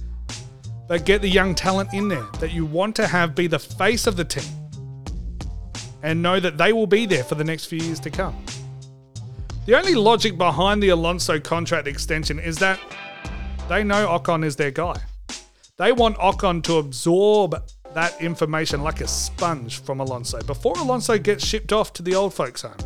but 0.91 1.05
get 1.05 1.21
the 1.21 1.29
young 1.29 1.55
talent 1.55 1.93
in 1.93 2.09
there 2.09 2.27
that 2.41 2.51
you 2.51 2.65
want 2.65 2.93
to 2.93 3.07
have 3.07 3.33
be 3.33 3.47
the 3.47 3.57
face 3.57 4.07
of 4.07 4.17
the 4.17 4.25
team 4.25 4.43
and 6.03 6.21
know 6.21 6.37
that 6.37 6.57
they 6.57 6.73
will 6.73 6.85
be 6.85 7.05
there 7.05 7.23
for 7.23 7.35
the 7.35 7.45
next 7.45 7.67
few 7.67 7.79
years 7.79 7.97
to 7.97 8.09
come. 8.09 8.35
The 9.67 9.77
only 9.77 9.95
logic 9.95 10.37
behind 10.37 10.83
the 10.83 10.89
Alonso 10.89 11.39
contract 11.39 11.87
extension 11.87 12.39
is 12.39 12.57
that 12.57 12.77
they 13.69 13.85
know 13.85 14.05
Ocon 14.05 14.43
is 14.43 14.57
their 14.57 14.69
guy. 14.69 14.97
They 15.81 15.91
want 15.91 16.17
Ocon 16.17 16.61
to 16.65 16.77
absorb 16.77 17.59
that 17.95 18.21
information 18.21 18.83
like 18.83 19.01
a 19.01 19.07
sponge 19.07 19.81
from 19.81 19.99
Alonso 19.99 20.39
before 20.43 20.77
Alonso 20.77 21.17
gets 21.17 21.43
shipped 21.43 21.73
off 21.73 21.91
to 21.93 22.03
the 22.03 22.13
old 22.13 22.35
folks' 22.35 22.61
home. 22.61 22.77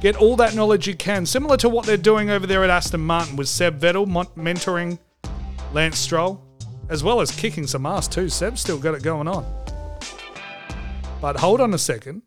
Get 0.00 0.16
all 0.16 0.36
that 0.36 0.54
knowledge 0.54 0.88
you 0.88 0.94
can, 0.96 1.26
similar 1.26 1.58
to 1.58 1.68
what 1.68 1.84
they're 1.84 1.98
doing 1.98 2.30
over 2.30 2.46
there 2.46 2.64
at 2.64 2.70
Aston 2.70 3.02
Martin 3.02 3.36
with 3.36 3.46
Seb 3.46 3.78
Vettel 3.78 4.06
mentoring 4.38 4.98
Lance 5.74 5.98
Stroll, 5.98 6.42
as 6.88 7.04
well 7.04 7.20
as 7.20 7.30
kicking 7.30 7.66
some 7.66 7.84
ass 7.84 8.08
too. 8.08 8.30
Seb's 8.30 8.62
still 8.62 8.78
got 8.78 8.94
it 8.94 9.02
going 9.02 9.28
on. 9.28 9.44
But 11.20 11.36
hold 11.36 11.60
on 11.60 11.74
a 11.74 11.78
second. 11.78 12.22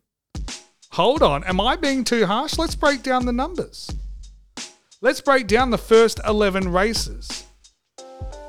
Hold 0.92 1.24
on. 1.24 1.42
Am 1.42 1.60
I 1.60 1.74
being 1.74 2.04
too 2.04 2.24
harsh? 2.24 2.56
Let's 2.56 2.76
break 2.76 3.02
down 3.02 3.26
the 3.26 3.32
numbers. 3.32 3.90
Let's 5.00 5.20
break 5.20 5.48
down 5.48 5.70
the 5.70 5.76
first 5.76 6.20
11 6.24 6.70
races. 6.70 7.47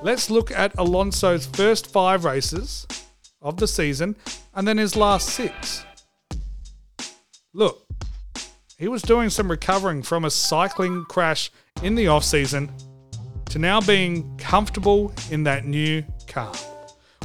Let's 0.01 0.29
look 0.29 0.49
at 0.49 0.73
Alonso's 0.77 1.45
first 1.45 1.87
five 1.87 2.23
races 2.23 2.87
of 3.41 3.57
the 3.57 3.67
season 3.67 4.15
and 4.55 4.65
then 4.65 4.77
his 4.77 4.95
last 4.95 5.27
six. 5.29 5.83
Look, 7.53 7.85
he 8.77 8.87
was 8.87 9.01
doing 9.01 9.29
some 9.29 9.51
recovering 9.51 10.01
from 10.01 10.23
a 10.23 10.29
cycling 10.29 11.03
crash 11.09 11.51
in 11.83 11.95
the 11.95 12.07
off 12.07 12.23
season 12.23 12.71
to 13.49 13.59
now 13.59 13.81
being 13.81 14.37
comfortable 14.37 15.13
in 15.31 15.43
that 15.43 15.65
new 15.65 16.05
car. 16.27 16.53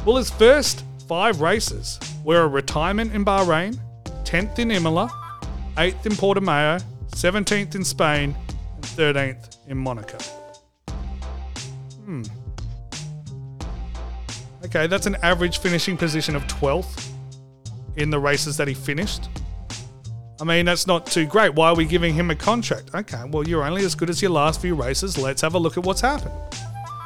Well, 0.05 0.17
his 0.17 0.31
first 0.31 0.85
five 1.07 1.41
races 1.41 2.01
were 2.25 2.43
a 2.43 2.49
retirement 2.49 3.15
in 3.15 3.25
Bahrain, 3.25 3.79
10th 4.25 4.59
in 4.59 4.73
Imola, 4.73 5.09
8th 5.77 6.07
in 6.07 6.13
Portimao, 6.13 6.83
17th 7.11 7.77
in 7.77 7.85
Spain, 7.85 8.35
and 8.49 8.85
13th 8.85 9.59
in 9.69 9.79
Monaco. 9.79 10.19
Hmm. 12.05 12.23
Okay, 14.65 14.87
that's 14.87 15.07
an 15.07 15.17
average 15.23 15.59
finishing 15.59 15.97
position 15.97 16.35
of 16.35 16.43
12th 16.47 17.11
in 17.97 18.11
the 18.11 18.19
races 18.19 18.57
that 18.57 18.67
he 18.67 18.75
finished. 18.75 19.29
I 20.41 20.45
mean, 20.45 20.67
that's 20.67 20.87
not 20.87 21.07
too 21.07 21.27
great. 21.27 21.55
Why 21.55 21.69
are 21.69 21.77
we 21.77 21.85
giving 21.85 22.15
him 22.15 22.31
a 22.31 22.35
contract? 22.35 22.95
Okay, 22.95 23.23
well, 23.29 23.47
you're 23.47 23.63
only 23.63 23.85
as 23.85 23.95
good 23.95 24.11
as 24.11 24.21
your 24.21 24.31
last 24.31 24.61
few 24.61 24.75
races. 24.75 25.17
Let's 25.17 25.43
have 25.43 25.55
a 25.55 25.59
look 25.59 25.77
at 25.77 25.85
what's 25.85 26.01
happened. 26.01 26.35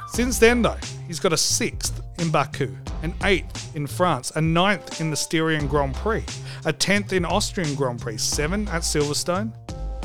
Since 0.08 0.38
then, 0.38 0.62
though, 0.62 0.78
he's 1.06 1.20
got 1.20 1.32
a 1.32 1.36
sixth 1.36 2.00
in 2.18 2.30
Baku, 2.30 2.74
an 3.02 3.12
eighth 3.24 3.76
in 3.76 3.86
France, 3.86 4.32
a 4.36 4.40
ninth 4.40 5.00
in 5.00 5.10
the 5.10 5.16
Styrian 5.16 5.66
Grand 5.66 5.94
Prix, 5.94 6.24
a 6.64 6.72
tenth 6.72 7.12
in 7.12 7.24
Austrian 7.24 7.74
Grand 7.74 8.00
Prix, 8.00 8.18
seven 8.18 8.66
at 8.68 8.82
Silverstone, 8.82 9.52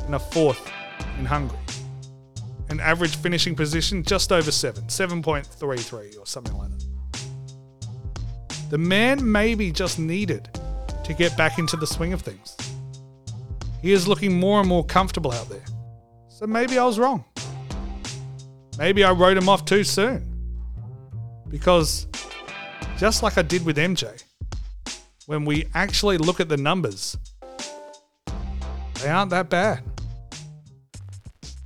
and 0.06 0.16
a 0.16 0.20
fourth 0.20 0.72
in 1.18 1.26
Hungary. 1.26 1.58
An 2.70 2.80
average 2.80 3.16
finishing 3.16 3.56
position 3.56 4.04
just 4.04 4.32
over 4.32 4.52
seven, 4.52 4.84
7.33 4.86 6.20
or 6.20 6.26
something 6.26 6.58
like 6.58 6.70
that. 6.72 6.93
The 8.74 8.80
man 8.80 9.32
maybe 9.32 9.72
just 9.72 10.00
needed 10.00 10.50
to 11.04 11.14
get 11.14 11.38
back 11.38 11.60
into 11.60 11.78
the 11.78 11.86
swing 11.86 12.12
of 12.12 12.24
things. 12.24 12.58
He 13.84 13.92
is 13.92 14.08
looking 14.08 14.40
more 14.40 14.62
and 14.62 14.68
more 14.68 14.84
comfortable 14.84 15.32
out 15.32 15.48
there. 15.48 15.64
So 16.28 16.48
maybe 16.48 16.80
I 16.80 16.84
was 16.84 16.98
wrong. 16.98 17.24
Maybe 18.80 19.04
I 19.04 19.12
wrote 19.12 19.38
him 19.38 19.48
off 19.48 19.66
too 19.66 19.84
soon. 19.84 20.26
Because 21.50 22.08
just 22.98 23.22
like 23.22 23.38
I 23.38 23.44
did 23.44 23.64
with 23.64 23.78
MJ, 23.78 24.24
when 25.28 25.46
we 25.46 25.68
actually 25.76 26.18
look 26.18 26.40
at 26.40 26.50
the 26.50 26.58
numbers, 26.58 27.16
they 29.04 29.08
aren't 29.08 29.30
that 29.30 29.52
bad. 29.52 29.84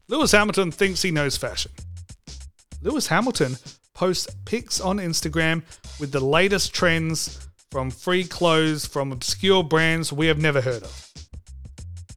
Lewis 0.10 0.34
Hamilton 0.34 0.72
thinks 0.72 1.02
he 1.04 1.12
knows 1.12 1.38
fashion. 1.38 1.72
Lewis 2.82 3.08
Hamilton 3.08 3.56
posts 3.98 4.28
pics 4.46 4.80
on 4.80 4.98
Instagram 4.98 5.64
with 6.00 6.12
the 6.12 6.20
latest 6.20 6.72
trends 6.72 7.48
from 7.72 7.90
free 7.90 8.24
clothes 8.24 8.86
from 8.86 9.12
obscure 9.12 9.64
brands 9.64 10.14
we 10.14 10.28
have 10.28 10.38
never 10.38 10.62
heard 10.62 10.84
of. 10.84 11.12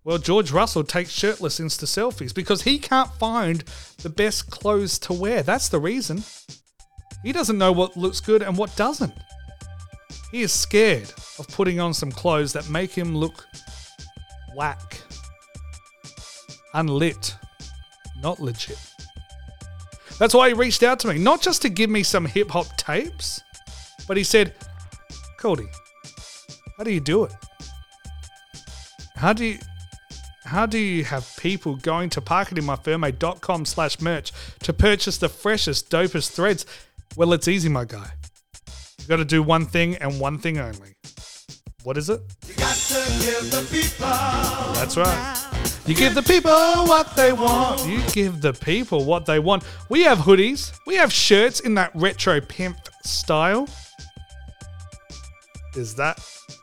Well, 0.05 0.19
George 0.19 0.51
Russell 0.51 0.85
takes 0.85 1.11
shirtless 1.11 1.59
Insta 1.59 1.87
selfies 1.87 2.35
because 2.35 2.63
he 2.63 2.79
can't 2.79 3.11
find 3.15 3.65
the 4.03 4.11
best 4.11 4.51
clothes 4.51 4.99
to 5.01 5.15
wear. 5.15 5.43
That's 5.43 5.71
the 5.71 5.81
reason. 5.81 6.23
He 7.23 7.33
doesn't 7.33 7.57
know 7.57 7.73
what 7.73 7.97
looks 7.97 8.21
good 8.21 8.43
and 8.43 8.59
what 8.59 8.77
doesn't. 8.77 9.15
He 10.31 10.43
is 10.43 10.53
scared 10.53 11.11
of 11.39 11.49
putting 11.49 11.81
on 11.81 11.95
some 11.95 12.13
clothes 12.13 12.53
that 12.53 12.69
make 12.69 12.93
him 12.93 13.17
look 13.17 13.47
whack, 14.55 15.01
unlit, 16.75 17.37
not 18.23 18.39
legit. 18.39 18.90
That's 20.21 20.35
why 20.35 20.49
he 20.49 20.55
reached 20.55 20.83
out 20.83 21.01
to 21.01 21.09
me, 21.09 21.19
not 21.19 21.41
just 21.41 21.63
to 21.63 21.71
give 21.71 21.89
me 21.89 22.03
some 22.03 22.27
hip 22.27 22.51
hop 22.51 22.77
tapes, 22.77 23.43
but 24.07 24.19
he 24.19 24.23
said, 24.23 24.55
Cody, 25.39 25.67
how 26.77 26.85
do 26.85 26.93
you 26.93 27.01
do 27.01 27.25
it? 27.25 27.33
How 29.17 29.33
do 29.33 29.47
you 29.47 29.59
how 30.45 30.67
do 30.67 30.77
you 30.77 31.05
have 31.05 31.27
people 31.39 31.77
going 31.77 32.11
to 32.11 32.21
parcitinmyferme.com 32.21 33.65
slash 33.65 34.01
merch 34.01 34.33
to 34.61 34.75
purchase 34.75 35.17
the 35.17 35.31
freshest, 35.31 35.91
dopest 35.91 36.33
threads? 36.33 36.67
Well, 37.17 37.33
it's 37.33 37.49
easy, 37.49 37.71
my 37.71 37.87
guy. 37.87 38.11
You 38.99 39.07
gotta 39.09 39.25
do 39.25 39.43
one 39.43 39.65
thing 39.65 39.97
and 39.97 40.21
one 40.21 40.39
thing 40.39 40.59
only. 40.59 40.97
What 41.83 41.97
is 41.97 42.11
it? 42.11 42.21
That's 44.75 44.99
right. 44.99 45.40
You 45.87 45.95
give 45.95 46.15
the 46.15 46.23
people 46.23 46.53
what 46.53 47.17
they 47.17 47.33
want. 47.33 47.85
You 47.87 48.01
give 48.13 48.41
the 48.41 48.53
people 48.53 49.05
what 49.05 49.27
they 49.27 49.39
want. 49.39 49.65
We 49.89 50.03
have 50.03 50.19
hoodies. 50.19 50.73
We 50.87 50.95
have 50.97 51.13
shirts 51.13 51.61
in 51.61 51.75
that 51.75 51.91
retro 51.95 52.41
pimp 52.41 52.77
style. 53.03 53.69
Is 55.75 55.95
that 55.97 56.19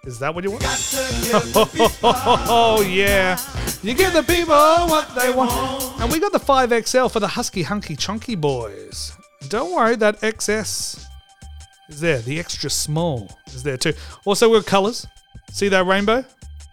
is 0.06 0.20
that 0.20 0.34
what 0.34 0.44
you 0.44 0.52
want? 0.52 0.64
Oh 2.50 2.82
yeah. 2.88 3.38
You 3.84 3.94
give 3.94 4.14
the 4.14 4.24
people 4.24 4.56
what 4.56 5.14
they 5.16 5.32
want. 5.32 6.02
And 6.02 6.12
we 6.12 6.20
got 6.20 6.32
the 6.32 6.40
5XL 6.40 7.12
for 7.12 7.20
the 7.20 7.28
husky 7.28 7.64
hunky 7.64 7.96
chunky 7.96 8.36
boys. 8.36 9.12
Don't 9.50 9.74
worry, 9.76 9.96
that 9.98 10.22
XS 10.22 11.06
is 11.90 12.00
there. 12.00 12.20
The 12.20 12.40
extra 12.40 12.70
small 12.70 13.30
is 13.48 13.64
there 13.64 13.78
too. 13.78 13.94
Also, 14.26 14.50
we've 14.50 14.62
got 14.64 14.70
colours. 14.70 15.06
See 15.52 15.68
that 15.70 15.86
rainbow? 15.86 16.24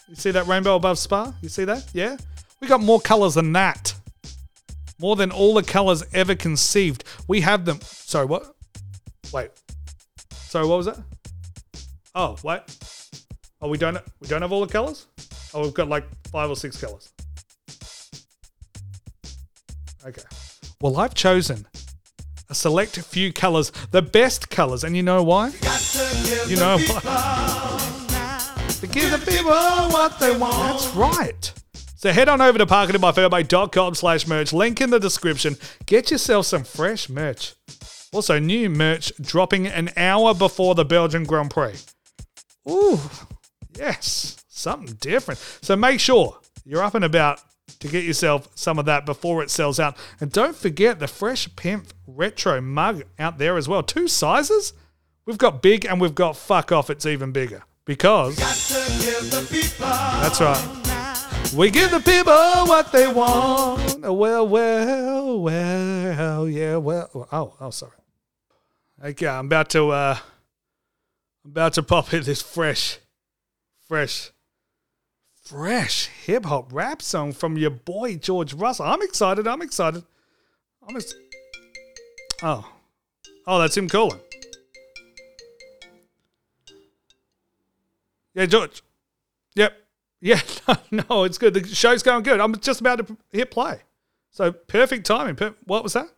You 0.08 0.16
see 0.16 0.30
that 0.32 0.46
rainbow 0.46 0.76
above 0.76 0.98
Spa? 0.98 1.34
You 1.40 1.48
see 1.48 1.64
that? 1.64 1.86
Yeah? 1.92 2.16
We 2.60 2.68
got 2.68 2.80
more 2.80 3.00
colours 3.00 3.34
than 3.34 3.52
that. 3.52 3.94
More 4.98 5.16
than 5.16 5.30
all 5.30 5.54
the 5.54 5.62
colours 5.62 6.04
ever 6.12 6.34
conceived. 6.34 7.04
We 7.26 7.40
have 7.40 7.64
them. 7.64 7.80
Sorry, 7.80 8.26
what? 8.26 8.54
Wait. 9.32 9.50
Sorry, 10.32 10.66
what 10.66 10.76
was 10.76 10.86
that? 10.86 10.98
Oh, 12.14 12.36
wait. 12.44 12.60
Oh, 13.60 13.68
we 13.68 13.78
don't 13.78 13.98
we 14.20 14.28
don't 14.28 14.42
have 14.42 14.52
all 14.52 14.64
the 14.64 14.70
colours? 14.70 15.06
Oh, 15.52 15.62
we've 15.62 15.74
got 15.74 15.88
like 15.88 16.04
five 16.30 16.50
or 16.50 16.56
six 16.56 16.80
colours. 16.80 17.10
Okay. 20.06 20.22
Well, 20.80 20.98
I've 20.98 21.14
chosen 21.14 21.66
a 22.50 22.54
select 22.54 22.98
few 22.98 23.32
colours, 23.32 23.72
the 23.90 24.02
best 24.02 24.50
colours, 24.50 24.84
and 24.84 24.96
you 24.96 25.02
know 25.02 25.22
why? 25.22 25.48
You 26.46 26.56
know 26.56 26.78
why? 26.78 28.03
To 28.80 28.86
give 28.86 29.10
the 29.10 29.18
people 29.18 29.50
what 29.50 30.18
they 30.18 30.36
want. 30.36 30.56
That's 30.56 30.88
right. 30.94 31.52
So 31.96 32.12
head 32.12 32.28
on 32.28 32.42
over 32.42 32.58
to 32.58 32.66
parcitinmyferme.com 32.66 33.94
slash 33.94 34.26
merch, 34.26 34.52
link 34.52 34.80
in 34.82 34.90
the 34.90 35.00
description. 35.00 35.56
Get 35.86 36.10
yourself 36.10 36.44
some 36.44 36.64
fresh 36.64 37.08
merch. 37.08 37.54
Also, 38.12 38.38
new 38.38 38.68
merch 38.68 39.10
dropping 39.20 39.66
an 39.66 39.90
hour 39.96 40.34
before 40.34 40.74
the 40.74 40.84
Belgian 40.84 41.24
Grand 41.24 41.50
Prix. 41.50 41.76
Ooh, 42.68 43.00
yes, 43.76 44.36
something 44.48 44.96
different. 45.00 45.40
So 45.62 45.76
make 45.76 45.98
sure 45.98 46.38
you're 46.64 46.82
up 46.82 46.94
and 46.94 47.04
about 47.04 47.40
to 47.80 47.88
get 47.88 48.04
yourself 48.04 48.48
some 48.54 48.78
of 48.78 48.84
that 48.84 49.06
before 49.06 49.42
it 49.42 49.50
sells 49.50 49.80
out. 49.80 49.96
And 50.20 50.30
don't 50.30 50.56
forget 50.56 50.98
the 50.98 51.08
Fresh 51.08 51.56
Pimp 51.56 51.86
Retro 52.06 52.60
mug 52.60 53.04
out 53.18 53.38
there 53.38 53.56
as 53.56 53.66
well. 53.66 53.82
Two 53.82 54.08
sizes? 54.08 54.74
We've 55.26 55.38
got 55.38 55.62
big 55.62 55.86
and 55.86 56.00
we've 56.00 56.14
got 56.14 56.36
fuck 56.36 56.70
off, 56.70 56.90
it's 56.90 57.06
even 57.06 57.32
bigger. 57.32 57.62
Because 57.86 58.36
that's 58.36 60.40
right. 60.40 61.52
We 61.54 61.70
give 61.70 61.90
the 61.90 62.00
people 62.00 62.32
what 62.66 62.90
they 62.90 63.06
want. 63.06 64.00
Well, 64.00 64.48
well, 64.48 65.38
well, 65.38 66.48
yeah, 66.48 66.76
well. 66.76 67.28
Oh, 67.30 67.54
oh, 67.60 67.70
sorry. 67.70 67.92
Okay, 69.04 69.26
I'm 69.26 69.46
about 69.46 69.68
to 69.70 69.90
uh 69.90 70.16
I'm 71.44 71.50
about 71.50 71.74
to 71.74 71.82
pop 71.82 72.14
in 72.14 72.22
this 72.22 72.40
fresh, 72.40 72.98
fresh, 73.86 74.30
fresh 75.42 76.06
hip 76.24 76.46
hop 76.46 76.72
rap 76.72 77.02
song 77.02 77.34
from 77.34 77.58
your 77.58 77.70
boy 77.70 78.16
George 78.16 78.54
Russell. 78.54 78.86
I'm 78.86 79.02
excited. 79.02 79.46
I'm 79.46 79.60
excited. 79.60 80.04
I'm 80.88 80.96
ex- 80.96 81.14
Oh. 82.42 82.66
Oh, 83.46 83.58
that's 83.58 83.76
him 83.76 83.88
calling. 83.88 84.20
Yeah, 88.34 88.46
George. 88.46 88.82
Yep. 89.54 89.76
Yeah, 90.20 90.40
no, 90.90 91.24
it's 91.24 91.38
good. 91.38 91.54
The 91.54 91.66
show's 91.68 92.02
going 92.02 92.22
good. 92.22 92.40
I'm 92.40 92.58
just 92.58 92.80
about 92.80 93.06
to 93.06 93.16
hit 93.30 93.50
play. 93.50 93.80
So 94.30 94.52
perfect 94.52 95.06
timing. 95.06 95.36
What 95.64 95.82
was 95.82 95.92
that? 95.92 96.08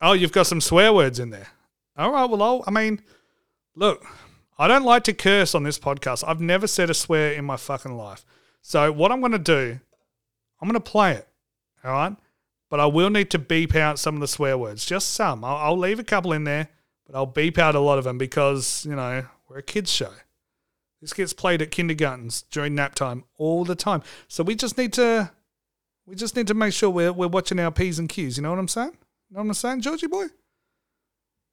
Oh, 0.00 0.12
you've 0.12 0.32
got 0.32 0.46
some 0.46 0.60
swear 0.60 0.92
words 0.92 1.18
in 1.18 1.30
there. 1.30 1.48
All 1.96 2.12
right. 2.12 2.26
Well, 2.28 2.42
I'll, 2.42 2.64
I 2.66 2.70
mean, 2.70 3.00
look, 3.74 4.04
I 4.58 4.68
don't 4.68 4.84
like 4.84 5.04
to 5.04 5.12
curse 5.12 5.54
on 5.54 5.62
this 5.62 5.78
podcast. 5.78 6.22
I've 6.26 6.40
never 6.40 6.66
said 6.66 6.90
a 6.90 6.94
swear 6.94 7.32
in 7.32 7.44
my 7.44 7.56
fucking 7.56 7.96
life. 7.96 8.24
So 8.60 8.92
what 8.92 9.10
I'm 9.10 9.20
going 9.20 9.32
to 9.32 9.38
do, 9.38 9.80
I'm 10.60 10.68
going 10.68 10.80
to 10.80 10.90
play 10.90 11.12
it. 11.12 11.28
All 11.84 11.92
right. 11.92 12.16
But 12.68 12.80
I 12.80 12.86
will 12.86 13.10
need 13.10 13.30
to 13.30 13.38
beep 13.38 13.74
out 13.74 13.98
some 13.98 14.14
of 14.14 14.20
the 14.20 14.28
swear 14.28 14.56
words, 14.56 14.84
just 14.84 15.12
some. 15.12 15.44
I'll, 15.44 15.56
I'll 15.56 15.78
leave 15.78 15.98
a 15.98 16.04
couple 16.04 16.32
in 16.32 16.44
there, 16.44 16.68
but 17.06 17.16
I'll 17.16 17.26
beep 17.26 17.58
out 17.58 17.74
a 17.74 17.80
lot 17.80 17.98
of 17.98 18.04
them 18.04 18.18
because, 18.18 18.86
you 18.86 18.96
know, 18.96 19.24
we're 19.52 19.58
a 19.58 19.62
kids' 19.62 19.92
show. 19.92 20.10
This 21.00 21.12
gets 21.12 21.32
played 21.32 21.60
at 21.60 21.70
kindergartens 21.70 22.42
during 22.50 22.74
nap 22.74 22.94
time 22.94 23.24
all 23.36 23.64
the 23.64 23.74
time. 23.74 24.02
So 24.28 24.42
we 24.42 24.54
just 24.54 24.78
need 24.78 24.92
to 24.94 25.30
we 26.06 26.16
just 26.16 26.36
need 26.36 26.46
to 26.46 26.54
make 26.54 26.72
sure 26.72 26.88
we're 26.88 27.12
we're 27.12 27.28
watching 27.28 27.58
our 27.58 27.70
P's 27.70 27.98
and 27.98 28.08
Q's. 28.08 28.36
You 28.36 28.44
know 28.44 28.50
what 28.50 28.58
I'm 28.58 28.68
saying? 28.68 28.96
You 29.28 29.36
know 29.36 29.42
what 29.42 29.48
I'm 29.48 29.54
saying, 29.54 29.82
Georgie 29.82 30.06
boy? 30.06 30.26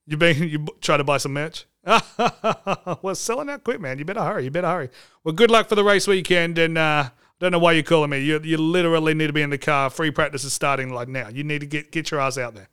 You 0.06 0.18
been 0.18 0.38
you 0.50 0.68
try 0.82 0.98
to 0.98 1.04
buy 1.04 1.18
some 1.18 1.34
merch? 1.34 1.66
well, 1.84 3.16
selling 3.16 3.50
out 3.50 3.64
quick, 3.64 3.82
man. 3.82 4.00
You 4.00 4.06
better 4.06 4.24
hurry. 4.24 4.46
You 4.46 4.52
better 4.52 4.68
hurry. 4.68 4.90
Well, 5.24 5.34
good 5.34 5.52
luck 5.52 5.68
for 5.68 5.76
the 5.76 5.84
race 5.84 6.08
weekend, 6.08 6.58
and 6.58 6.78
uh, 6.78 7.10
I 7.10 7.12
don't 7.40 7.52
know 7.52 7.60
why 7.60 7.74
you're 7.74 7.84
calling 7.84 8.12
me. 8.12 8.20
You 8.20 8.40
you 8.44 8.58
literally 8.58 9.14
need 9.14 9.28
to 9.28 9.34
be 9.34 9.42
in 9.42 9.50
the 9.50 9.58
car. 9.58 9.90
Free 9.90 10.12
practice 10.12 10.44
is 10.46 10.54
starting 10.54 10.94
like 10.94 11.10
now. 11.10 11.28
You 11.28 11.44
need 11.44 11.60
to 11.60 11.68
get 11.68 11.92
get 11.92 12.12
your 12.12 12.22
ass 12.22 12.38
out 12.38 12.56
there. 12.56 12.70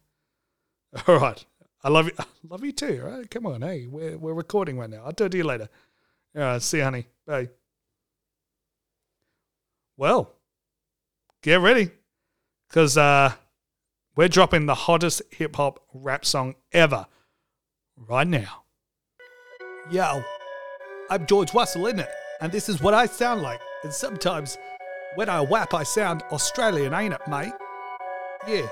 All 1.09 1.19
right. 1.19 1.45
I 1.87 1.89
love 1.89 2.07
you. 2.07 2.13
I 2.19 2.25
love 2.51 2.65
you 2.65 2.73
too. 2.73 3.01
Right. 3.01 3.31
Come 3.31 3.47
on. 3.47 3.63
Hey, 3.63 3.87
we're 3.87 4.19
we're 4.19 4.35
recording 4.35 4.77
right 4.77 4.91
now. 4.91 5.05
I'll 5.07 5.13
talk 5.13 5.31
to 5.31 5.37
you 5.37 5.45
later. 5.45 5.69
All 6.35 6.43
right. 6.43 6.61
See 6.61 6.79
you, 6.79 6.85
honey. 6.85 7.07
Bye. 7.25 7.49
Well, 9.97 10.33
get 11.43 11.61
ready, 11.61 11.91
because 12.69 12.99
uh, 12.99 13.33
we're 14.17 14.29
dropping 14.29 14.67
the 14.67 14.75
hottest 14.75 15.23
hip 15.31 15.57
hop 15.57 15.81
rap 15.95 16.27
song 16.27 16.57
ever 16.73 17.07
right 17.97 18.27
now. 18.27 18.65
Yo, 19.91 20.23
I'm 21.09 21.25
George 21.27 21.55
Russell, 21.55 21.87
in 21.87 22.01
it, 22.01 22.11
and 22.43 22.53
this 22.53 22.69
is 22.69 22.83
what 22.83 22.95
I 22.95 23.07
sound 23.07 23.41
like. 23.41 23.61
And 23.85 23.93
sometimes 23.93 24.59
when 25.15 25.31
I 25.31 25.41
whap, 25.41 25.73
I 25.73 25.85
sound 25.85 26.25
Australian, 26.33 26.93
ain't 26.93 27.15
it, 27.15 27.23
mate? 27.27 27.55
Yeah, 28.47 28.69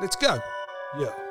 let's 0.00 0.16
go. 0.16 0.40
Yeah. 0.98 1.23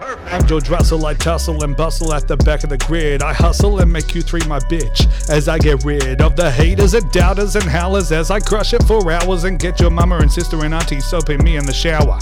I'm 0.00 0.46
George 0.46 0.68
Russell, 0.68 1.06
I 1.06 1.14
tussle 1.14 1.62
and 1.64 1.76
bustle 1.76 2.12
at 2.12 2.28
the 2.28 2.36
back 2.36 2.64
of 2.64 2.70
the 2.70 2.76
grid. 2.76 3.22
I 3.22 3.32
hustle 3.32 3.78
and 3.78 3.92
make 3.92 4.04
Q3 4.04 4.46
my 4.46 4.58
bitch 4.58 5.06
as 5.30 5.48
I 5.48 5.58
get 5.58 5.84
rid 5.84 6.20
of 6.20 6.36
the 6.36 6.50
haters 6.50 6.94
and 6.94 7.10
doubters 7.10 7.56
and 7.56 7.64
howlers 7.64 8.12
as 8.12 8.30
I 8.30 8.40
crush 8.40 8.74
it 8.74 8.82
for 8.84 9.10
hours 9.10 9.44
and 9.44 9.58
get 9.58 9.80
your 9.80 9.90
mama 9.90 10.18
and 10.18 10.30
sister 10.30 10.62
and 10.64 10.74
auntie 10.74 11.00
soaping 11.00 11.42
me 11.42 11.56
in 11.56 11.64
the 11.64 11.72
shower. 11.72 12.18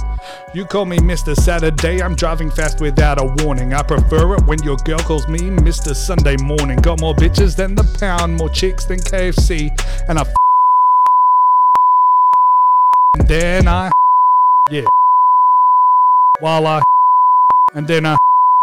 You 0.54 0.64
call 0.64 0.84
me 0.84 0.98
Mr. 0.98 1.34
Saturday, 1.34 2.00
I'm 2.02 2.14
driving 2.14 2.50
fast 2.50 2.80
without 2.80 3.20
a 3.20 3.44
warning. 3.44 3.74
I 3.74 3.82
prefer 3.82 4.36
it 4.36 4.44
when 4.44 4.62
your 4.62 4.76
girl 4.76 5.00
calls 5.00 5.26
me 5.26 5.40
Mr. 5.40 5.96
Sunday 5.96 6.36
morning. 6.36 6.78
Got 6.78 7.00
more 7.00 7.14
bitches 7.14 7.56
than 7.56 7.74
the 7.74 7.84
pound, 7.98 8.36
more 8.36 8.48
chicks 8.48 8.84
than 8.84 9.00
KFC, 9.00 9.70
and 10.08 10.18
I 10.18 10.22
f- 10.22 10.34
and 13.18 13.28
then 13.28 13.66
I 13.66 13.90
yeah. 14.70 14.86
While 16.40 16.66
I 16.66 16.83
and 17.74 17.86
then 17.86 18.06
I 18.06 18.16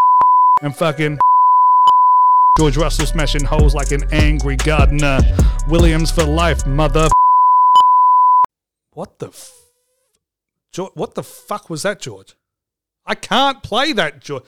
and 0.62 0.76
fucking 0.76 1.20
George 2.58 2.78
Russell 2.78 3.06
smashing 3.06 3.44
holes 3.44 3.76
like 3.76 3.92
an 3.92 4.04
angry 4.12 4.56
gardener. 4.56 5.20
Williams 5.68 6.12
for 6.12 6.24
life, 6.24 6.66
mother. 6.66 7.08
What 8.94 9.20
the 9.20 9.28
f- 9.28 9.54
George, 10.74 10.92
what 10.96 11.16
the 11.16 11.24
fuck 11.24 11.70
was 11.70 11.84
that, 11.84 12.02
George? 12.02 12.36
I 13.06 13.16
can't 13.16 13.64
play 13.64 13.94
that, 13.94 14.20
George. 14.20 14.44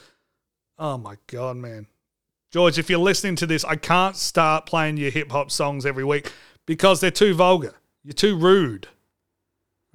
Oh 0.78 0.98
my 0.98 1.16
god, 1.28 1.56
man. 1.56 1.88
George, 2.52 2.78
if 2.78 2.90
you're 2.90 3.00
listening 3.00 3.38
to 3.38 3.48
this, 3.48 3.64
I 3.64 3.78
can't 3.78 4.18
start 4.18 4.66
playing 4.66 4.98
your 4.98 5.12
hip 5.12 5.32
hop 5.32 5.50
songs 5.50 5.86
every 5.86 6.04
week 6.04 6.30
because 6.66 7.00
they're 7.00 7.10
too 7.10 7.34
vulgar. 7.34 7.74
You're 8.04 8.12
too 8.12 8.38
rude. 8.38 8.88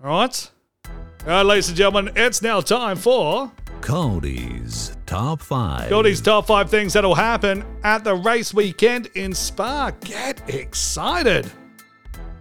All 0.02 0.08
right? 0.08 0.50
All 0.86 1.26
right, 1.26 1.42
ladies 1.42 1.68
and 1.68 1.76
gentlemen, 1.76 2.14
it's 2.16 2.40
now 2.40 2.62
time 2.62 2.96
for 2.96 3.52
Cody's 3.80 4.96
Top 5.06 5.40
5. 5.40 5.88
Goldie's 5.88 6.20
top 6.20 6.46
five 6.46 6.68
things 6.68 6.92
that'll 6.92 7.14
happen 7.14 7.64
at 7.82 8.04
the 8.04 8.14
race 8.14 8.52
weekend 8.52 9.06
in 9.14 9.32
Spa. 9.32 9.90
Get 10.02 10.46
excited. 10.50 11.50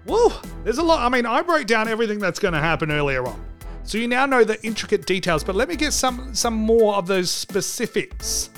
Woo! 0.06 0.32
There's 0.66 0.78
a 0.78 0.84
lot. 0.84 1.00
I 1.00 1.08
mean, 1.08 1.26
I 1.26 1.42
broke 1.42 1.66
down 1.66 1.88
everything 1.88 2.20
that's 2.20 2.40
going 2.40 2.54
to 2.54 2.60
happen 2.60 2.92
earlier 2.92 3.26
on. 3.26 3.42
So 3.84 3.98
you 3.98 4.10
now 4.10 4.26
know 4.26 4.44
the 4.44 4.62
intricate 4.66 5.06
details, 5.06 5.46
but 5.46 5.56
let 5.56 5.70
me 5.70 5.78
get 5.78 5.94
some 5.94 6.36
some 6.36 6.56
more 6.56 6.96
of 6.96 7.08
those 7.08 7.32
specifics 7.32 8.50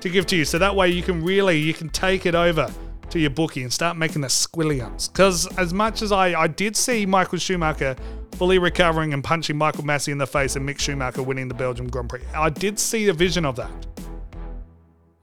to 0.00 0.08
give 0.08 0.26
to 0.26 0.36
you. 0.36 0.44
So 0.44 0.58
that 0.58 0.74
way 0.74 0.88
you 0.88 1.04
can 1.04 1.22
really 1.22 1.58
you 1.58 1.72
can 1.72 1.88
take 1.88 2.26
it 2.26 2.34
over 2.34 2.68
to 3.10 3.18
your 3.20 3.30
bookie 3.30 3.62
and 3.62 3.72
start 3.72 3.96
making 3.96 4.22
the 4.22 4.28
squillions. 4.28 5.12
Because 5.12 5.46
as 5.56 5.72
much 5.72 6.02
as 6.02 6.10
I, 6.10 6.34
I 6.34 6.48
did 6.48 6.74
see 6.74 7.06
Michael 7.06 7.38
Schumacher 7.38 7.94
fully 8.42 8.58
recovering 8.58 9.14
and 9.14 9.22
punching 9.22 9.56
Michael 9.56 9.84
Masi 9.84 10.10
in 10.10 10.18
the 10.18 10.26
face 10.26 10.56
and 10.56 10.68
Mick 10.68 10.80
Schumacher 10.80 11.22
winning 11.22 11.46
the 11.46 11.54
Belgium 11.54 11.88
Grand 11.88 12.08
Prix, 12.08 12.22
I 12.34 12.50
did 12.50 12.76
see 12.76 13.06
a 13.06 13.12
vision 13.12 13.44
of 13.44 13.54
that. 13.54 13.70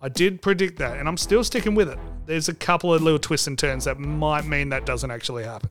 I 0.02 0.08
did 0.08 0.42
predict 0.42 0.80
that, 0.80 0.98
and 0.98 1.06
I'm 1.06 1.18
still 1.18 1.44
sticking 1.44 1.76
with 1.76 1.90
it. 1.90 2.00
There's 2.26 2.48
a 2.48 2.54
couple 2.54 2.94
of 2.94 3.02
little 3.02 3.20
twists 3.20 3.46
and 3.48 3.60
turns 3.60 3.84
that 3.84 4.00
might 4.00 4.46
mean 4.46 4.70
that 4.70 4.86
doesn't 4.86 5.12
actually 5.12 5.44
happen. 5.44 5.70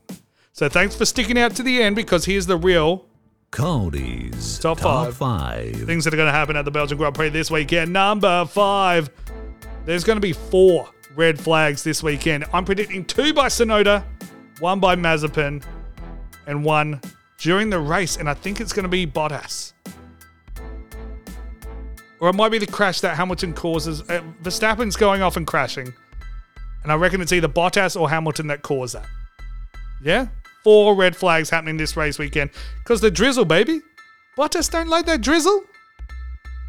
So 0.53 0.69
thanks 0.69 0.95
for 0.95 1.07
sticking 1.07 1.39
out 1.39 1.57
to 1.57 1.63
the 1.63 1.83
end 1.83 1.97
because 1.97 2.27
here's 2.27 2.45
the 2.45 2.59
real 2.59 3.07
Cody's 3.51 4.59
Top 4.59 4.79
Top, 4.79 5.15
five. 5.15 5.17
5. 5.17 5.87
things 5.87 6.05
that 6.05 6.13
are 6.13 6.19
going 6.19 6.29
to 6.29 6.39
happen 6.39 6.55
at 6.55 6.67
the 6.67 6.71
Belgian 6.71 6.99
Grand 6.99 7.15
Prix 7.15 7.31
this 7.31 7.51
weekend. 7.51 7.95
Number 7.95 8.45
five, 8.45 9.09
there's 9.87 10.05
going 10.05 10.19
to 10.19 10.21
be 10.21 10.35
four 10.35 10.87
red 11.17 11.41
flags 11.41 11.83
this 11.83 12.03
weekend. 12.03 12.45
I'm 12.53 12.67
predicting 12.67 13.07
two 13.07 13.33
by 13.33 13.47
Tsunoda, 13.47 14.05
one 14.61 14.81
by 14.81 14.97
Mazepin, 14.97 15.65
and 16.47 16.63
one 16.63 17.01
during 17.38 17.70
the 17.70 17.79
race. 17.79 18.16
And 18.16 18.29
I 18.29 18.35
think 18.35 18.61
it's 18.61 18.72
going 18.72 18.85
to 18.85 18.88
be 18.88 19.07
Bottas. 19.07 19.72
Or 22.20 22.29
it 22.29 22.35
might 22.35 22.51
be 22.51 22.59
the 22.59 22.66
crash 22.66 23.01
that 23.01 23.16
Hamilton 23.16 23.55
causes. 23.55 24.03
Uh, 24.03 24.22
Verstappen's 24.42 24.96
going 24.96 25.22
off 25.22 25.37
and 25.37 25.46
crashing. 25.46 25.92
And 26.83 26.92
I 26.92 26.96
reckon 26.96 27.20
it's 27.20 27.33
either 27.33 27.48
Bottas 27.48 27.98
or 28.01 28.11
Hamilton 28.11 28.48
that 28.48 28.62
caused 28.62 28.94
that. 28.94 29.07
Yeah? 30.03 30.27
Four 30.64 30.94
red 30.94 31.14
flags 31.14 31.48
happening 31.51 31.77
this 31.77 31.96
race 31.96 32.18
weekend. 32.18 32.51
Because 32.79 33.01
the 33.01 33.11
drizzle, 33.11 33.44
baby. 33.44 33.81
Bottas 34.37 34.70
don't 34.70 34.88
like 34.88 35.07
that 35.07 35.20
drizzle. 35.20 35.64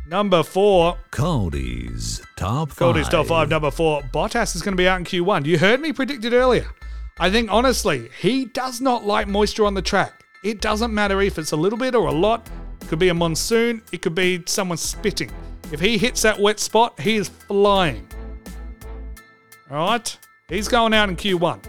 Number 0.07 0.41
four, 0.41 0.97
Cody's 1.11 2.21
Top 2.35 2.69
5. 2.69 2.77
Goldie's 2.77 3.09
top 3.09 3.27
five. 3.27 3.49
Number 3.49 3.69
four, 3.69 4.01
Bottas 4.01 4.55
is 4.55 4.61
going 4.61 4.71
to 4.71 4.77
be 4.77 4.87
out 4.87 4.97
in 4.97 5.03
Q1. 5.03 5.45
You 5.45 5.59
heard 5.59 5.81
me 5.81 5.91
predict 5.93 6.25
it 6.25 6.33
earlier. 6.33 6.67
I 7.19 7.29
think 7.29 7.51
honestly, 7.51 8.09
he 8.19 8.45
does 8.45 8.79
not 8.79 9.05
like 9.05 9.27
moisture 9.27 9.65
on 9.65 9.73
the 9.73 9.81
track. 9.81 10.23
It 10.43 10.61
doesn't 10.61 10.93
matter 10.93 11.21
if 11.21 11.37
it's 11.37 11.51
a 11.51 11.57
little 11.57 11.77
bit 11.77 11.95
or 11.95 12.07
a 12.07 12.11
lot. 12.11 12.49
It 12.81 12.87
could 12.87 12.99
be 12.99 13.09
a 13.09 13.13
monsoon. 13.13 13.81
It 13.91 14.01
could 14.01 14.15
be 14.15 14.41
someone 14.45 14.77
spitting. 14.77 15.31
If 15.71 15.79
he 15.79 15.97
hits 15.97 16.21
that 16.21 16.39
wet 16.39 16.59
spot, 16.59 16.99
he 16.99 17.17
is 17.17 17.29
flying. 17.29 18.07
All 19.69 19.77
right, 19.89 20.17
he's 20.47 20.67
going 20.67 20.93
out 20.93 21.09
in 21.09 21.15
Q1. 21.15 21.63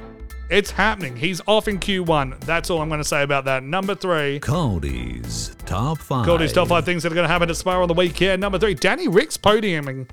It's 0.51 0.71
happening. 0.71 1.17
He's 1.17 1.41
off 1.47 1.69
in 1.69 1.79
Q1. 1.79 2.41
That's 2.41 2.71
all 2.71 2.81
I'm 2.81 2.89
going 2.89 3.01
to 3.01 3.05
say 3.05 3.23
about 3.23 3.45
that. 3.45 3.63
Number 3.63 3.95
three. 3.95 4.41
Cody's 4.41 5.55
Top 5.65 5.99
5. 5.99 6.27
Cody's 6.27 6.53
top 6.53 6.67
five 6.67 6.85
things 6.85 7.05
that 7.05 7.13
are 7.13 7.15
going 7.15 7.25
to 7.25 7.33
happen 7.33 7.49
at 7.49 7.57
Spa 7.57 7.81
on 7.81 7.87
the 7.87 7.95
weekend. 7.95 8.41
Number 8.41 8.59
three, 8.59 8.75
Danny 8.75 9.07
Rick's 9.07 9.37
podiuming. 9.37 10.09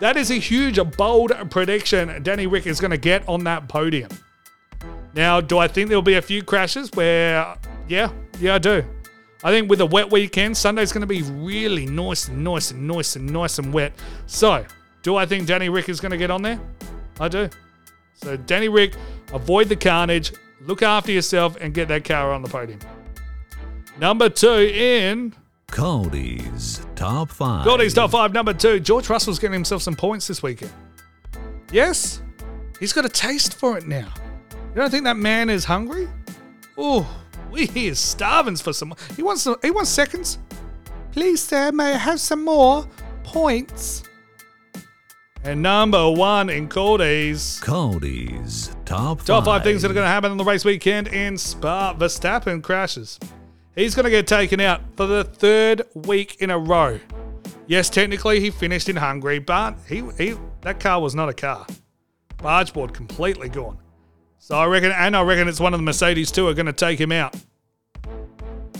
That 0.00 0.18
is 0.18 0.30
a 0.30 0.34
huge, 0.34 0.76
a 0.76 0.84
bold 0.84 1.32
prediction. 1.50 2.22
Danny 2.22 2.46
Rick 2.46 2.66
is 2.66 2.78
going 2.78 2.90
to 2.90 2.98
get 2.98 3.26
on 3.26 3.44
that 3.44 3.68
podium. 3.68 4.10
Now, 5.18 5.40
do 5.40 5.58
I 5.58 5.66
think 5.66 5.88
there'll 5.88 6.00
be 6.00 6.14
a 6.14 6.22
few 6.22 6.44
crashes 6.44 6.92
where, 6.92 7.56
yeah, 7.88 8.12
yeah, 8.38 8.54
I 8.54 8.58
do. 8.58 8.84
I 9.42 9.50
think 9.50 9.68
with 9.68 9.80
a 9.80 9.86
wet 9.86 10.12
weekend, 10.12 10.56
Sunday's 10.56 10.92
going 10.92 11.00
to 11.00 11.08
be 11.08 11.22
really 11.22 11.86
nice 11.86 12.28
and 12.28 12.44
nice 12.44 12.70
and 12.70 12.86
nice 12.86 13.16
and 13.16 13.28
nice 13.28 13.58
and 13.58 13.74
wet. 13.74 13.94
So, 14.26 14.64
do 15.02 15.16
I 15.16 15.26
think 15.26 15.48
Danny 15.48 15.70
Rick 15.70 15.88
is 15.88 15.98
going 15.98 16.12
to 16.12 16.16
get 16.16 16.30
on 16.30 16.42
there? 16.42 16.60
I 17.18 17.26
do. 17.26 17.50
So, 18.14 18.36
Danny 18.36 18.68
Rick, 18.68 18.94
avoid 19.32 19.68
the 19.68 19.74
carnage, 19.74 20.32
look 20.60 20.84
after 20.84 21.10
yourself, 21.10 21.56
and 21.60 21.74
get 21.74 21.88
that 21.88 22.04
car 22.04 22.32
on 22.32 22.40
the 22.42 22.48
podium. 22.48 22.78
Number 23.98 24.28
two 24.28 24.70
in 24.72 25.34
Cody's 25.66 26.86
Top 26.94 27.30
5. 27.30 27.64
Goldie's 27.64 27.92
top 27.92 28.12
five, 28.12 28.32
number 28.32 28.54
two. 28.54 28.78
George 28.78 29.10
Russell's 29.10 29.40
getting 29.40 29.54
himself 29.54 29.82
some 29.82 29.96
points 29.96 30.28
this 30.28 30.44
weekend. 30.44 30.72
Yes, 31.72 32.22
he's 32.78 32.92
got 32.92 33.04
a 33.04 33.08
taste 33.08 33.56
for 33.56 33.76
it 33.76 33.88
now. 33.88 34.12
You 34.78 34.82
don't 34.82 34.90
think 34.92 35.04
that 35.06 35.16
man 35.16 35.50
is 35.50 35.64
hungry? 35.64 36.06
Oh, 36.76 37.04
he 37.52 37.88
is 37.88 37.98
starving 37.98 38.54
for 38.54 38.72
some. 38.72 38.94
He 39.16 39.24
wants 39.24 39.42
some, 39.42 39.56
he 39.60 39.72
wants 39.72 39.90
seconds. 39.90 40.38
Please, 41.10 41.42
sir, 41.42 41.72
may 41.72 41.94
I 41.94 41.96
have 41.96 42.20
some 42.20 42.44
more 42.44 42.86
points? 43.24 44.04
And 45.42 45.60
number 45.62 46.08
one 46.08 46.48
in 46.48 46.68
Cody's 46.68 47.58
Cody's 47.58 48.68
Top 48.84 49.18
5. 49.18 49.26
Top 49.26 49.44
five 49.46 49.64
things 49.64 49.82
that 49.82 49.90
are 49.90 49.94
going 49.94 50.04
to 50.04 50.10
happen 50.10 50.30
on 50.30 50.36
the 50.36 50.44
race 50.44 50.64
weekend 50.64 51.08
in 51.08 51.36
Spa. 51.36 51.94
Verstappen 51.94 52.62
crashes. 52.62 53.18
He's 53.74 53.96
going 53.96 54.04
to 54.04 54.10
get 54.10 54.28
taken 54.28 54.60
out 54.60 54.80
for 54.96 55.08
the 55.08 55.24
third 55.24 55.82
week 55.96 56.36
in 56.38 56.50
a 56.50 56.58
row. 56.58 57.00
Yes, 57.66 57.90
technically 57.90 58.38
he 58.38 58.52
finished 58.52 58.88
in 58.88 58.94
Hungary, 58.94 59.40
but 59.40 59.76
he, 59.88 60.04
he 60.16 60.36
that 60.60 60.78
car 60.78 61.00
was 61.00 61.16
not 61.16 61.28
a 61.28 61.34
car. 61.34 61.66
Bargeboard 62.36 62.94
completely 62.94 63.48
gone. 63.48 63.80
So 64.38 64.56
I 64.56 64.66
reckon, 64.66 64.92
and 64.92 65.16
I 65.16 65.22
reckon 65.22 65.48
it's 65.48 65.60
one 65.60 65.74
of 65.74 65.78
the 65.78 65.84
Mercedes 65.84 66.30
too 66.30 66.48
are 66.48 66.54
going 66.54 66.66
to 66.66 66.72
take 66.72 67.00
him 67.00 67.12
out. 67.12 67.34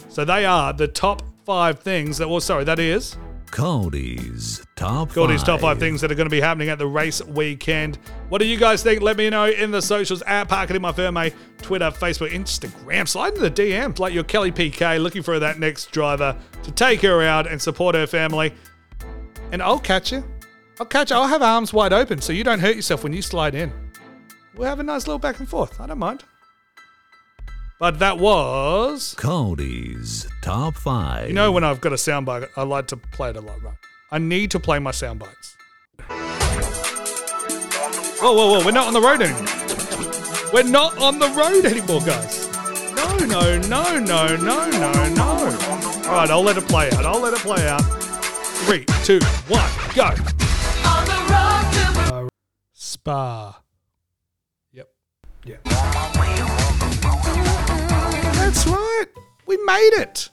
So 0.08 0.24
they 0.24 0.44
are 0.44 0.72
the 0.72 0.88
top 0.88 1.22
five 1.44 1.80
things 1.80 2.18
that. 2.18 2.28
Well, 2.28 2.40
sorry, 2.40 2.64
that 2.64 2.78
is 2.78 3.16
Cody's 3.50 4.64
Top 4.76 5.10
5. 5.10 5.44
Top 5.44 5.60
five 5.60 5.78
things 5.78 6.00
that 6.00 6.12
are 6.12 6.14
going 6.14 6.26
to 6.26 6.30
be 6.30 6.40
happening 6.40 6.68
at 6.68 6.78
the 6.78 6.86
race 6.86 7.24
weekend. 7.24 7.98
What 8.28 8.38
do 8.38 8.46
you 8.46 8.56
guys 8.56 8.82
think? 8.82 9.02
Let 9.02 9.16
me 9.16 9.30
know 9.30 9.46
in 9.46 9.70
the 9.70 9.82
socials 9.82 10.22
at 10.22 10.48
Park 10.48 10.70
It 10.70 10.76
in 10.76 10.82
My 10.82 10.92
Ferme, 10.92 11.32
Twitter, 11.62 11.90
Facebook, 11.90 12.30
Instagram. 12.30 13.08
Slide 13.08 13.34
into 13.34 13.40
the 13.40 13.50
DMs 13.50 13.98
like 13.98 14.12
your 14.12 14.24
Kelly 14.24 14.52
Piquet 14.52 14.98
looking 14.98 15.22
for 15.22 15.38
that 15.38 15.58
next 15.58 15.90
driver 15.90 16.36
to 16.62 16.70
take 16.72 17.00
her 17.02 17.22
out 17.22 17.46
and 17.46 17.60
support 17.60 17.94
her 17.94 18.06
family. 18.06 18.52
And 19.52 19.62
I'll 19.62 19.78
catch 19.78 20.12
you. 20.12 20.24
I'll 20.78 20.86
catch 20.86 21.10
you. 21.10 21.16
I'll 21.16 21.26
have 21.26 21.42
arms 21.42 21.72
wide 21.72 21.92
open 21.92 22.20
so 22.20 22.32
you 22.32 22.44
don't 22.44 22.60
hurt 22.60 22.76
yourself 22.76 23.02
when 23.02 23.12
you 23.12 23.22
slide 23.22 23.54
in. 23.54 23.72
We'll 24.58 24.68
have 24.68 24.80
a 24.80 24.82
nice 24.82 25.06
little 25.06 25.20
back 25.20 25.38
and 25.38 25.48
forth. 25.48 25.80
I 25.80 25.86
don't 25.86 26.00
mind. 26.00 26.24
But 27.78 28.00
that 28.00 28.18
was. 28.18 29.14
Cody's 29.16 30.26
Top 30.42 30.74
5. 30.74 31.28
You 31.28 31.32
know, 31.32 31.52
when 31.52 31.62
I've 31.62 31.80
got 31.80 31.92
a 31.92 31.96
soundbite, 31.96 32.48
I 32.56 32.64
like 32.64 32.88
to 32.88 32.96
play 32.96 33.30
it 33.30 33.36
a 33.36 33.40
lot, 33.40 33.62
right? 33.62 33.76
I 34.10 34.18
need 34.18 34.50
to 34.50 34.58
play 34.58 34.80
my 34.80 34.90
sound 34.90 35.20
bites. 35.20 35.56
Whoa, 38.20 38.32
whoa, 38.32 38.58
whoa, 38.58 38.64
we're 38.66 38.72
not 38.72 38.88
on 38.88 38.94
the 38.94 39.00
road 39.00 39.22
anymore. 39.22 39.46
We're 40.52 40.68
not 40.68 40.98
on 40.98 41.20
the 41.20 41.28
road 41.28 41.64
anymore, 41.64 42.00
guys. 42.00 42.48
No, 42.96 43.16
no, 43.26 43.58
no, 43.60 44.00
no, 44.00 44.36
no, 44.36 44.70
no, 44.70 45.08
no. 45.14 45.24
All 46.08 46.14
right, 46.14 46.30
I'll 46.30 46.42
let 46.42 46.56
it 46.56 46.66
play 46.66 46.90
out. 46.90 47.06
I'll 47.06 47.20
let 47.20 47.32
it 47.32 47.38
play 47.40 47.68
out. 47.68 47.82
Three, 48.66 48.84
two, 49.04 49.20
one, 49.46 49.70
go. 49.94 50.02
on 50.02 51.04
the 51.06 52.10
road 52.10 52.26
to 52.26 52.28
Spa. 52.72 53.62
Yeah. 55.48 55.56
That's 58.34 58.66
right. 58.66 59.06
We 59.46 59.56
made 59.64 59.94
it. 59.94 60.28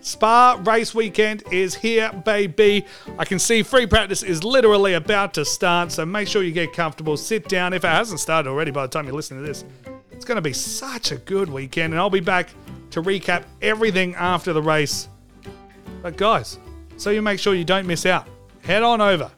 Spa 0.00 0.60
race 0.64 0.92
weekend 0.94 1.44
is 1.52 1.76
here, 1.76 2.10
baby. 2.24 2.84
I 3.18 3.24
can 3.24 3.38
see 3.38 3.62
free 3.62 3.86
practice 3.86 4.24
is 4.24 4.42
literally 4.42 4.94
about 4.94 5.34
to 5.34 5.44
start, 5.44 5.92
so 5.92 6.04
make 6.04 6.26
sure 6.26 6.42
you 6.42 6.50
get 6.50 6.72
comfortable. 6.72 7.16
Sit 7.16 7.48
down 7.48 7.72
if 7.72 7.84
it 7.84 7.88
hasn't 7.88 8.18
started 8.18 8.48
already 8.50 8.72
by 8.72 8.82
the 8.82 8.88
time 8.88 9.04
you're 9.06 9.14
listening 9.14 9.42
to 9.42 9.46
this. 9.46 9.64
It's 10.10 10.24
going 10.24 10.36
to 10.36 10.42
be 10.42 10.52
such 10.52 11.12
a 11.12 11.18
good 11.18 11.48
weekend, 11.48 11.92
and 11.92 12.00
I'll 12.00 12.10
be 12.10 12.18
back 12.18 12.50
to 12.90 13.00
recap 13.00 13.44
everything 13.62 14.16
after 14.16 14.52
the 14.52 14.62
race. 14.62 15.08
But, 16.02 16.16
guys, 16.16 16.58
so 16.96 17.10
you 17.10 17.22
make 17.22 17.38
sure 17.38 17.54
you 17.54 17.64
don't 17.64 17.86
miss 17.86 18.06
out, 18.06 18.26
head 18.62 18.82
on 18.82 19.00
over 19.00 19.30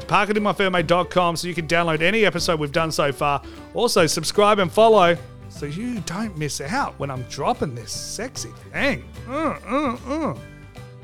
to 0.00 0.06
parcitinmyferme.com 0.06 1.36
so 1.36 1.48
you 1.48 1.54
can 1.54 1.66
download 1.66 2.02
any 2.02 2.24
episode 2.24 2.58
we've 2.60 2.72
done 2.72 2.90
so 2.92 3.12
far. 3.12 3.42
Also, 3.74 4.06
subscribe 4.06 4.58
and 4.58 4.70
follow 4.70 5.16
so 5.48 5.66
you 5.66 6.00
don't 6.00 6.36
miss 6.38 6.60
out 6.60 6.98
when 6.98 7.10
I'm 7.10 7.22
dropping 7.24 7.74
this 7.74 7.92
sexy 7.92 8.50
thing. 8.72 9.04
Uh, 9.28 9.58
uh, 9.66 9.96
uh. 10.06 10.38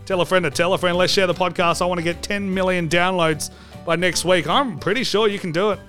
Tell 0.06 0.20
a 0.20 0.26
friend 0.26 0.44
to 0.44 0.50
tell 0.50 0.72
a 0.72 0.78
friend. 0.78 0.96
Let's 0.96 1.12
share 1.12 1.26
the 1.26 1.34
podcast. 1.34 1.82
I 1.82 1.86
want 1.86 1.98
to 1.98 2.04
get 2.04 2.22
10 2.22 2.52
million 2.52 2.88
downloads 2.88 3.50
by 3.84 3.96
next 3.96 4.24
week. 4.24 4.46
I'm 4.48 4.78
pretty 4.78 5.02
sure 5.02 5.28
you 5.28 5.38
can 5.38 5.52
do 5.52 5.70
it. 5.70 5.80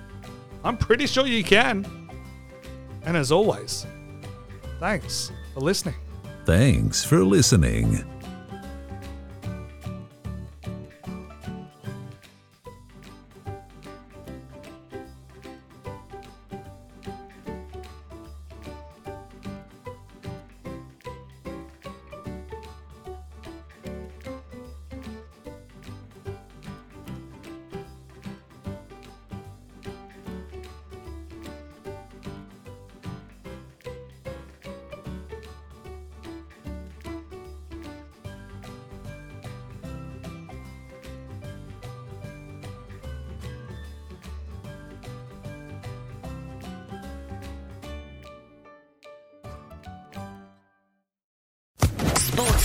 I'm 0.64 0.76
pretty 0.76 1.06
sure 1.06 1.26
you 1.26 1.44
can. 1.44 1.86
And 3.02 3.16
as 3.16 3.30
always, 3.30 3.86
thanks 4.80 5.30
for 5.54 5.60
listening. 5.60 5.94
Thanks 6.44 7.04
for 7.04 7.24
listening. 7.24 8.17